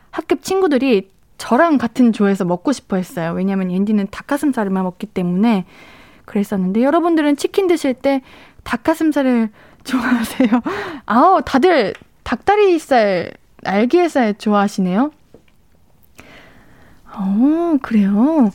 [0.09, 3.33] 학급 친구들이 저랑 같은 조에서 먹고 싶어 했어요.
[3.33, 5.65] 왜냐면 앤디는 닭가슴살만 먹기 때문에
[6.23, 8.21] 그랬었는데 여러분들은 치킨 드실 때
[8.63, 9.49] 닭가슴살을
[9.83, 10.49] 좋아하세요?
[11.07, 11.93] 아우, 다들
[12.23, 13.33] 닭다리살,
[13.63, 15.11] 날개살 좋아하시네요?
[17.15, 18.51] 어, 그래요.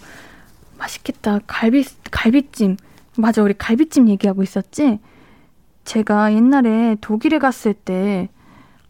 [0.78, 1.40] 맛있겠다.
[1.46, 2.76] 갈비, 갈비찜.
[3.16, 5.00] 맞아, 우리 갈비찜 얘기하고 있었지?
[5.84, 8.28] 제가 옛날에 독일에 갔을 때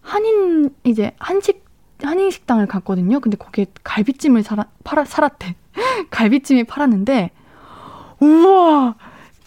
[0.01, 1.65] 한인, 이제 한식,
[2.03, 3.21] 한인 식당을 갔거든요.
[3.21, 5.55] 근데 거기에 갈비찜을 살아, 팔아, 살았대.
[6.11, 7.31] 갈비찜이 팔았는데,
[8.21, 8.97] 우와!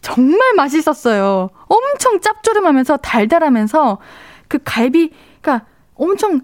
[0.02, 1.50] 정말 맛있었어요.
[1.68, 4.00] 엄청 짭조름하면서 달달하면서
[4.48, 5.66] 그 갈비가
[5.96, 6.42] 엄청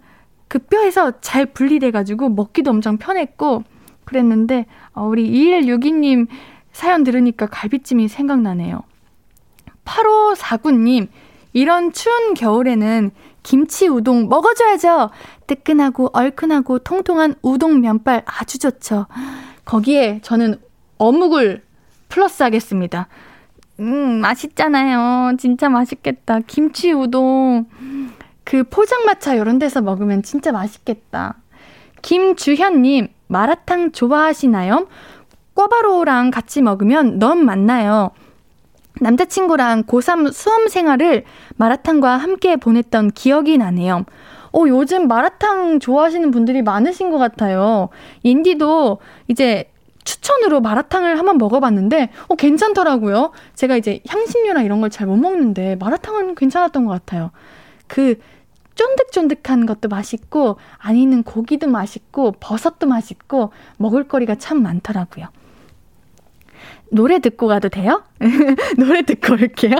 [0.48, 3.64] 그 뼈에서 잘 분리돼가지고 먹기도 엄청 편했고
[4.06, 6.28] 그랬는데 어, 우리 2162님
[6.72, 8.84] 사연 들으니까 갈비찜이 생각나네요.
[9.84, 11.08] 8549님,
[11.54, 15.10] 이런 추운 겨울에는 김치 우동 먹어줘야죠.
[15.48, 19.08] 뜨끈하고 얼큰하고 통통한 우동 면발 아주 좋죠.
[19.66, 20.60] 거기에 저는
[20.98, 21.64] 어묵을
[22.10, 23.08] 플러스 하겠습니다.
[23.80, 25.38] 음, 맛있잖아요.
[25.38, 26.39] 진짜 맛있겠다.
[26.45, 27.66] 김치 우동.
[28.48, 31.36] 그 포장마차 이런 데서 먹으면 진짜 맛있겠다.
[32.02, 34.88] 김주현님, 마라탕 좋아하시나요?
[35.54, 38.12] 꿔바로우랑 같이 먹으면 너무 맛나요.
[39.02, 41.26] 남자친구랑 고3 수험 생활을
[41.58, 44.06] 마라탕과 함께 보냈던 기억이 나네요.
[44.54, 47.89] 어, 요즘 마라탕 좋아하시는 분들이 많으신 것 같아요.
[48.24, 49.70] 인디도 이제
[50.06, 53.32] 추천으로 마라탕을 한번 먹어봤는데, 어, 괜찮더라고요.
[53.56, 57.32] 제가 이제 향신료나 이런 걸 잘 못 먹는데, 마라탕은 괜찮았던 것 같아요.
[57.88, 58.16] 그,
[58.78, 60.58] 쫀득쫀득한 것도 맛있고,
[60.94, 65.28] 있는 고기도 맛있고, 버섯도 맛있고, 먹을거리가 참 많더라고요.
[66.90, 68.04] 노래 듣고 가도 돼요?
[68.78, 69.76] 노래 듣고 올게요.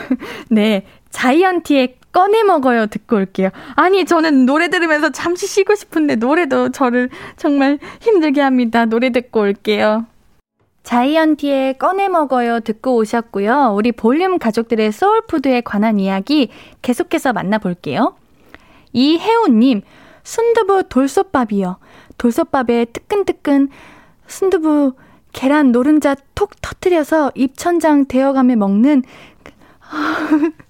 [0.48, 0.86] 네.
[1.10, 3.50] 자이언티의 꺼내 먹어요 듣고 올게요.
[3.74, 8.86] 아니, 저는 노래 들으면서 잠시 쉬고 싶은데 노래도 저를 정말 힘들게 합니다.
[8.86, 10.06] 노래 듣고 올게요.
[10.82, 13.72] 자이언티의 꺼내 먹어요 듣고 오셨고요.
[13.74, 16.48] 우리 볼륨 가족들의 소울푸드에 관한 이야기
[16.80, 18.14] 계속해서 만나볼게요.
[18.92, 19.82] 이혜우님,
[20.22, 21.78] 순두부 돌솥밥이요.
[22.18, 23.68] 돌솥밥에 뜨끈뜨끈
[24.26, 24.94] 순두부
[25.32, 29.02] 계란 노른자 톡 터트려서 입천장 되어가며 먹는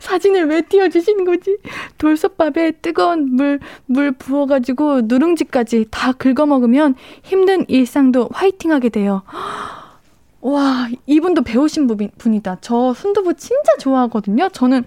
[0.00, 1.58] 사진을 왜 띄워주시는 거지?
[1.98, 9.22] 돌솥밥에 뜨거운 물, 물 부어가지고 누룽지까지 다 긁어 먹으면 힘든 일상도 화이팅 하게 돼요.
[10.40, 12.58] 와, 이분도 배우신 분이다.
[12.60, 14.48] 저 순두부 진짜 좋아하거든요.
[14.50, 14.84] 저는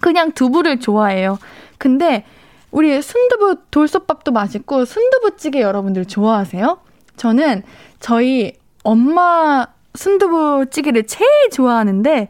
[0.00, 1.38] 그냥 두부를 좋아해요.
[1.78, 2.24] 근데
[2.70, 6.78] 우리 순두부 돌솥밥도 맛있고 순두부찌개 여러분들 좋아하세요?
[7.16, 7.62] 저는
[8.00, 8.52] 저희
[8.82, 12.28] 엄마 순두부찌개를 제일 좋아하는데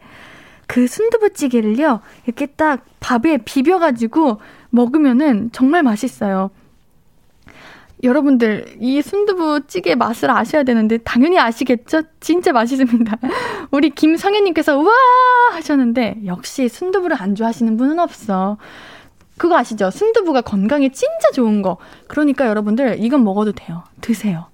[0.67, 4.39] 그 순두부찌개를요 이렇게 딱 밥에 비벼가지고
[4.69, 6.51] 먹으면은 정말 맛있어요.
[8.03, 12.03] 여러분들 이 순두부찌개 맛을 아셔야 되는데 당연히 아시겠죠?
[12.19, 13.17] 진짜 맛있습니다.
[13.71, 14.93] 우리 김성현님께서 우와
[15.53, 18.57] 하셨는데 역시 순두부를 안 좋아하시는 분은 없어.
[19.37, 19.91] 그거 아시죠?
[19.91, 21.77] 순두부가 건강에 진짜 좋은 거.
[22.07, 23.83] 그러니까 여러분들 이건 먹어도 돼요.
[24.01, 24.47] 드세요.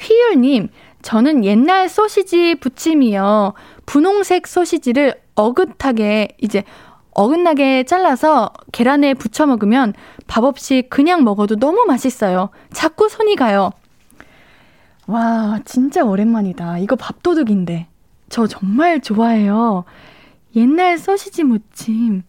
[0.00, 0.68] 휘율님,
[1.02, 3.54] 저는 옛날 소시지 부침이요.
[3.86, 6.64] 분홍색 소시지를 어긋하게 이제
[7.12, 9.94] 어긋나게 잘라서 계란에 부쳐 먹으면
[10.26, 12.50] 밥 없이 그냥 먹어도 너무 맛있어요.
[12.72, 13.70] 자꾸 손이 가요.
[15.06, 16.78] 와, 진짜 오랜만이다.
[16.78, 17.86] 이거 밥도둑인데.
[18.30, 19.84] 저 정말 좋아해요.
[20.56, 22.22] 옛날 소시지 무침.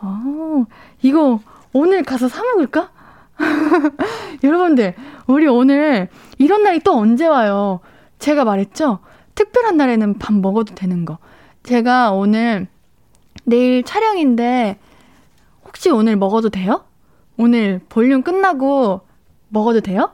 [0.00, 0.64] 어,
[1.02, 1.40] 이거
[1.72, 2.90] 오늘 가서 사 먹을까?
[4.42, 4.94] 여러분들,
[5.26, 7.80] 우리 오늘 이런 날이 또 언제 와요?
[8.18, 8.98] 제가 말했죠?
[9.34, 11.18] 특별한 날에는 밥 먹어도 되는 거.
[11.62, 12.66] 제가 오늘
[13.44, 14.78] 내일 촬영인데
[15.64, 16.84] 혹시 오늘 먹어도 돼요?
[17.36, 19.02] 오늘 볼륨 끝나고
[19.48, 20.12] 먹어도 돼요?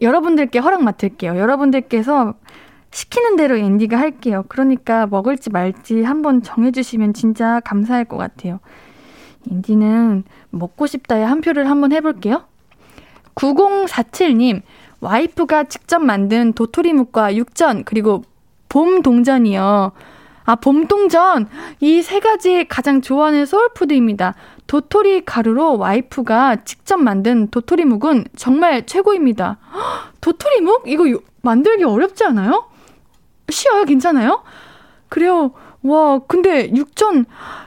[0.00, 1.38] 여러분들께 허락 맡을게요.
[1.38, 2.34] 여러분들께서
[2.90, 4.44] 시키는 대로 앤디가 할게요.
[4.48, 8.60] 그러니까 먹을지 말지 한번 정해주시면 진짜 감사할 것 같아요.
[9.50, 12.44] 앤디는 먹고 싶다에 한 표를 한번 해볼게요.
[13.34, 14.62] 9047님,
[15.00, 18.22] 와이프가 직접 만든 도토리묵과 육전, 그리고
[18.68, 19.92] 봄 동전이요.
[20.44, 21.48] 아, 봄 동전!
[21.80, 24.34] 이 세 가지 가장 좋아하는 소울푸드입니다.
[24.66, 29.58] 도토리 가루로 와이프가 직접 만든 도토리묵은 정말 최고입니다.
[30.20, 30.84] 도토리묵?
[30.86, 31.04] 이거
[31.42, 32.66] 만들기 어렵지 않아요?
[33.48, 33.84] 쉬워요?
[33.84, 34.42] 괜찮아요?
[35.08, 35.52] 그래요.
[35.82, 37.26] 와, 근데 육전,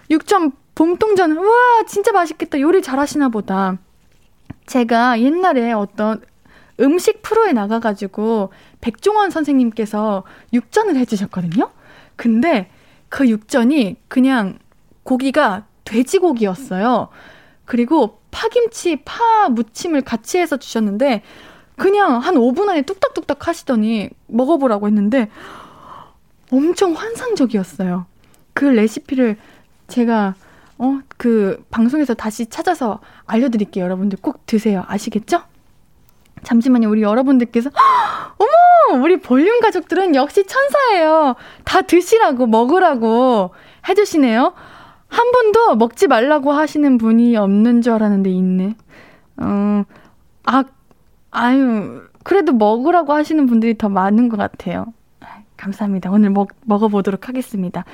[0.09, 2.59] 육전 봄동전, 우와, 진짜 맛있겠다.
[2.59, 3.77] 요리 잘하시나 보다.
[4.65, 6.21] 제가 옛날에 어떤
[6.81, 8.51] 음식 프로에 나가가지고
[8.81, 11.71] 백종원 선생님께서 육전을 해주셨거든요?
[12.17, 12.69] 근데
[13.07, 14.59] 그 육전이 그냥
[15.03, 17.07] 고기가 돼지고기였어요.
[17.63, 21.21] 그리고 파김치, 파 무침을 같이 해서 주셨는데
[21.77, 25.29] 그냥 한 5분 안에 뚝딱뚝딱 하시더니 먹어보라고 했는데
[26.51, 28.05] 엄청 환상적이었어요.
[28.53, 29.37] 그 레시피를
[29.87, 30.35] 제가
[30.77, 33.83] 어, 그 방송에서 다시 찾아서 알려드릴게요.
[33.83, 34.83] 여러분들 꼭 드세요.
[34.87, 35.41] 아시겠죠?
[36.43, 36.89] 잠시만요.
[36.89, 37.69] 우리 여러분들께서
[38.37, 39.01] 어머!
[39.03, 41.35] 우리 볼륨 가족들은 역시 천사예요.
[41.63, 43.51] 다 드시라고 먹으라고
[43.87, 44.53] 해주시네요.
[45.07, 48.75] 한 분도 먹지 말라고 하시는 분이 없는 줄 알았는데 있네.
[49.37, 49.83] 어,
[50.45, 50.63] 아,
[51.31, 54.87] 아유, 그래도 먹으라고 하시는 분들이 더 많은 것 같아요.
[55.57, 56.11] 감사합니다.
[56.11, 57.85] 오늘 먹, 먹어보도록 하겠습니다.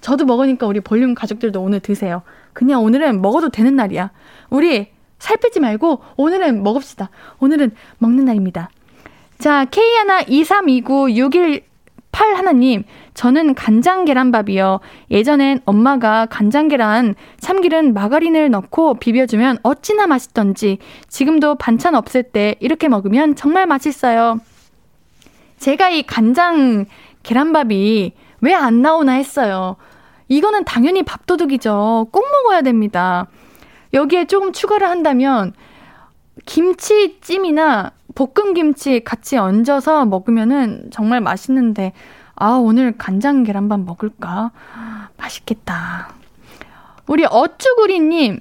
[0.00, 2.22] 저도 먹으니까 우리 볼륨 가족들도 오늘 드세요.
[2.52, 4.10] 그냥 오늘은 먹어도 되는 날이야.
[4.50, 4.88] 우리
[5.18, 7.10] 살 빼지 말고 오늘은 먹읍시다.
[7.40, 8.70] 오늘은 먹는 날입니다.
[9.38, 12.84] 자, K 하나 2329 618 하나님.
[13.14, 14.80] 저는 간장 계란밥이요.
[15.10, 20.78] 예전엔 엄마가 간장 계란 참기름 마가린을 넣고 비벼주면 어찌나 맛있던지
[21.08, 24.38] 지금도 반찬 없을 때 이렇게 먹으면 정말 맛있어요.
[25.58, 26.86] 제가 이 간장
[27.22, 28.12] 계란밥이
[28.46, 29.76] 왜 안 나오나 했어요.
[30.28, 32.08] 이거는 당연히 밥도둑이죠.
[32.10, 33.26] 꼭 먹어야 됩니다.
[33.92, 35.52] 여기에 조금 추가를 한다면
[36.44, 41.92] 김치찜이나 볶음김치 같이 얹어서 먹으면은 정말 맛있는데
[42.34, 44.52] 아 오늘 간장 계란밥 먹을까
[45.16, 46.14] 맛있겠다.
[47.06, 48.40] 우리 어쭈구리님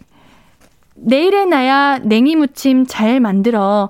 [0.95, 3.89] 내일의 나야 냉이 무침 잘 만들어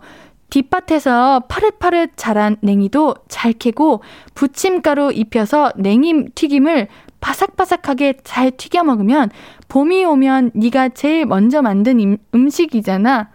[0.50, 4.02] 뒷밭에서 파릇파릇 자란 냉이도 잘 캐고
[4.36, 6.88] 부침가루 입혀서 냉이 튀김을
[7.20, 9.32] 바삭바삭하게 잘 튀겨 먹으면
[9.68, 13.30] 봄이 오면 네가 제일 먼저 만든 임, 음식이잖아.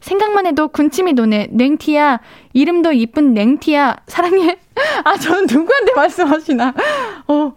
[0.00, 1.48] 생각만 해도 군침이 도네.
[1.50, 2.20] 냉티야.
[2.52, 3.96] 이름도 이쁜 냉티야.
[4.06, 4.58] 사랑해.
[5.04, 6.74] 아, 저는 누구한테 말씀하시나.
[7.28, 7.54] 어,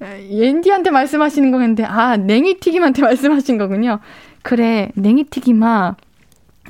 [0.00, 4.00] 옌디한테 말씀하시는 거겠는데, 아, 냉이튀김한테 말씀하신 거군요.
[4.42, 5.94] 그래, 냉이튀김아.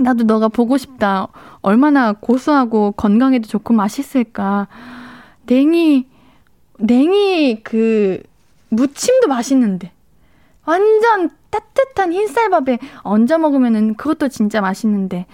[0.01, 1.29] 나도 너가 보고 싶다.
[1.63, 4.67] 얼마나 고소하고 건강에도 좋고 맛있을까.
[5.47, 6.07] 냉이,
[6.79, 8.23] 냉이 그,
[8.71, 9.93] 무침도 맛있는데.
[10.67, 15.27] 완전 따뜻한 흰쌀밥에 얹어 먹으면은 그것도 진짜 맛있는데.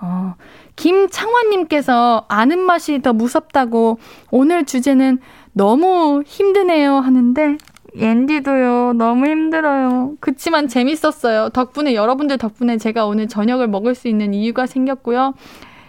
[0.00, 0.34] 어,
[0.76, 3.98] 김창환님께서 아는 맛이 더 무섭다고
[4.30, 5.18] 오늘 주제는
[5.52, 7.58] 너무 힘드네요 하는데
[7.96, 10.14] 앤디도요 너무 힘들어요.
[10.20, 11.50] 그치만 재밌었어요.
[11.50, 15.34] 덕분에 여러분들 덕분에 제가 오늘 저녁을 먹을 수 있는 이유가 생겼고요.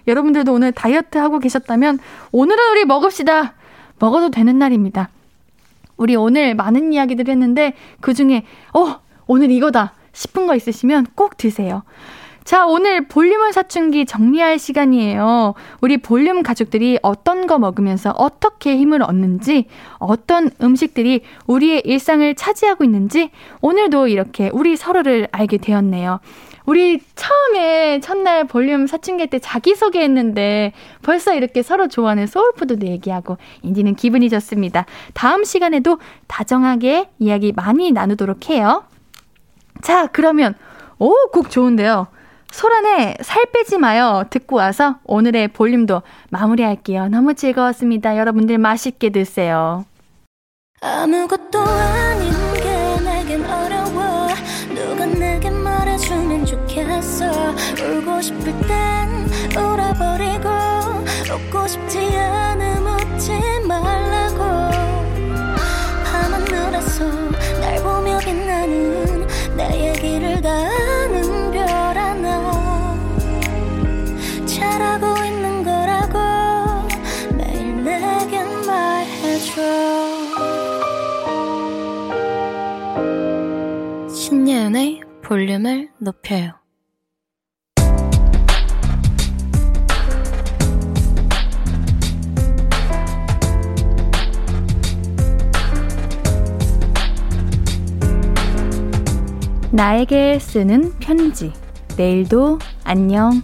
[0.07, 1.99] 여러분들도 오늘 다이어트 하고 계셨다면
[2.31, 3.53] 오늘은 우리 먹읍시다.
[3.99, 5.09] 먹어도 되는 날입니다.
[5.97, 11.83] 우리 오늘 많은 이야기들 했는데 그 중에 어 오늘 이거다 싶은 거 있으시면 꼭 드세요.
[12.49, 15.53] 자, 오늘 볼륨을 사춘기 정리할 시간이에요.
[15.81, 19.67] 우리 볼륨 가족들이 어떤 거 먹으면서 어떻게 힘을 얻는지,
[19.99, 23.29] 어떤 음식들이 우리의 일상을 차지하고 있는지,
[23.61, 26.21] 오늘도 이렇게 우리 서로를 알게 되었네요.
[26.65, 30.73] 우리 처음에 첫날 볼륨 사춘기 때 자기소개 했는데
[31.03, 34.87] 벌써 이렇게 서로 좋아하는 소울푸드도 얘기하고 인디는 기분이 좋습니다.
[35.13, 38.85] 다음 시간에도 다정하게 이야기 많이 나누도록 해요.
[39.83, 40.55] 자, 그러면
[40.97, 42.07] 오, 곡 좋은데요.
[42.51, 44.23] 소란의 살 빼지 마요.
[44.29, 47.07] 듣고 와서 오늘의 볼륨도 마무리할게요.
[47.09, 48.17] 너무 즐거웠습니다.
[48.17, 49.85] 여러분들 맛있게 드세요.
[50.81, 54.27] 아무것도 아닌 게 내겐 어려워.
[54.73, 57.25] 누가 내게 말해주면 좋겠어
[57.81, 59.27] 울고 싶을 땐
[59.57, 60.49] 울어버리고
[61.33, 63.31] 웃고 싶지 않음 웃지
[63.67, 64.37] 말라고
[66.05, 67.03] 밤하늘에서
[67.59, 69.27] 날 보며 빛나는
[69.57, 70.49] 내 얘기를 다
[85.29, 86.53] 볼륨을 높여요.
[99.71, 101.53] 나에게 쓰는 편지.
[101.95, 103.43] 내일도 안녕.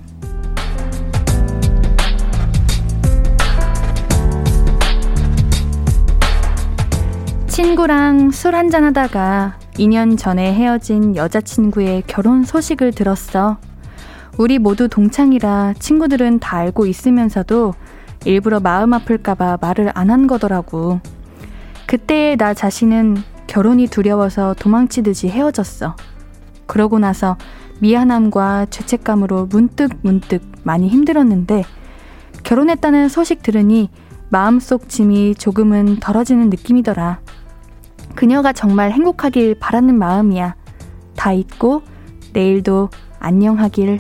[7.48, 13.57] 친구랑 술 한잔 하다가 2년 전에 헤어진 여자친구의 결혼 소식을 들었어.
[14.38, 17.73] 우리 모두 동창이라 친구들은 다 알고 있으면서도
[18.26, 20.99] 일부러 마음 아플까봐 말을 안 한 거더라고.
[21.88, 23.17] 그때의 나 자신은
[23.47, 25.95] 결혼이 두려워서 도망치듯이 헤어졌어.
[26.65, 27.38] 그러고 나서
[27.80, 31.63] 미안함과 죄책감으로 문득 문득 많이 힘들었는데
[32.43, 33.89] 결혼했다는 소식 들으니
[34.30, 37.19] 마음속 짐이 조금은 덜어지는 느낌이더라.
[38.16, 40.55] 그녀가 정말 행복하길 바라는 마음이야.
[41.16, 41.84] 다 잊고
[42.34, 42.89] 내일도
[43.20, 43.99] 안녕하길.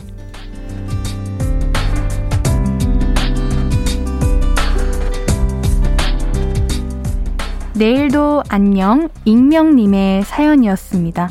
[7.73, 11.29] 내일도 안녕 익명님의 사연이었습니다.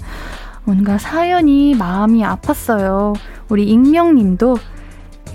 [0.64, 3.14] 뭔가 사연이 마음이 아팠어요.
[3.48, 4.58] 우리 익명님도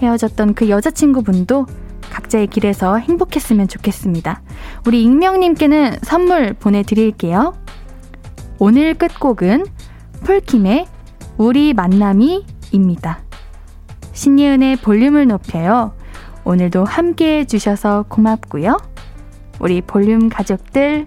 [0.02, 1.66] 헤어졌던 그 여자친구분도
[2.12, 4.42] 각자의 길에서 행복했으면 좋겠습니다.
[4.86, 7.56] 우리 익명님께는 선물 보내드릴게요.
[8.60, 9.66] 오늘 끝곡은
[10.26, 10.88] 폴킴의
[11.38, 13.20] 우리 만남이입니다.
[14.14, 15.94] 신예은의 볼륨을 높여요.
[16.44, 18.78] 오늘도 함께 해주셔서 고맙고요.
[19.60, 21.06] 우리 볼륨 가족들,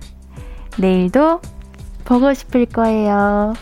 [0.78, 1.40] 내일도
[2.04, 3.54] 보고 싶을 거예요.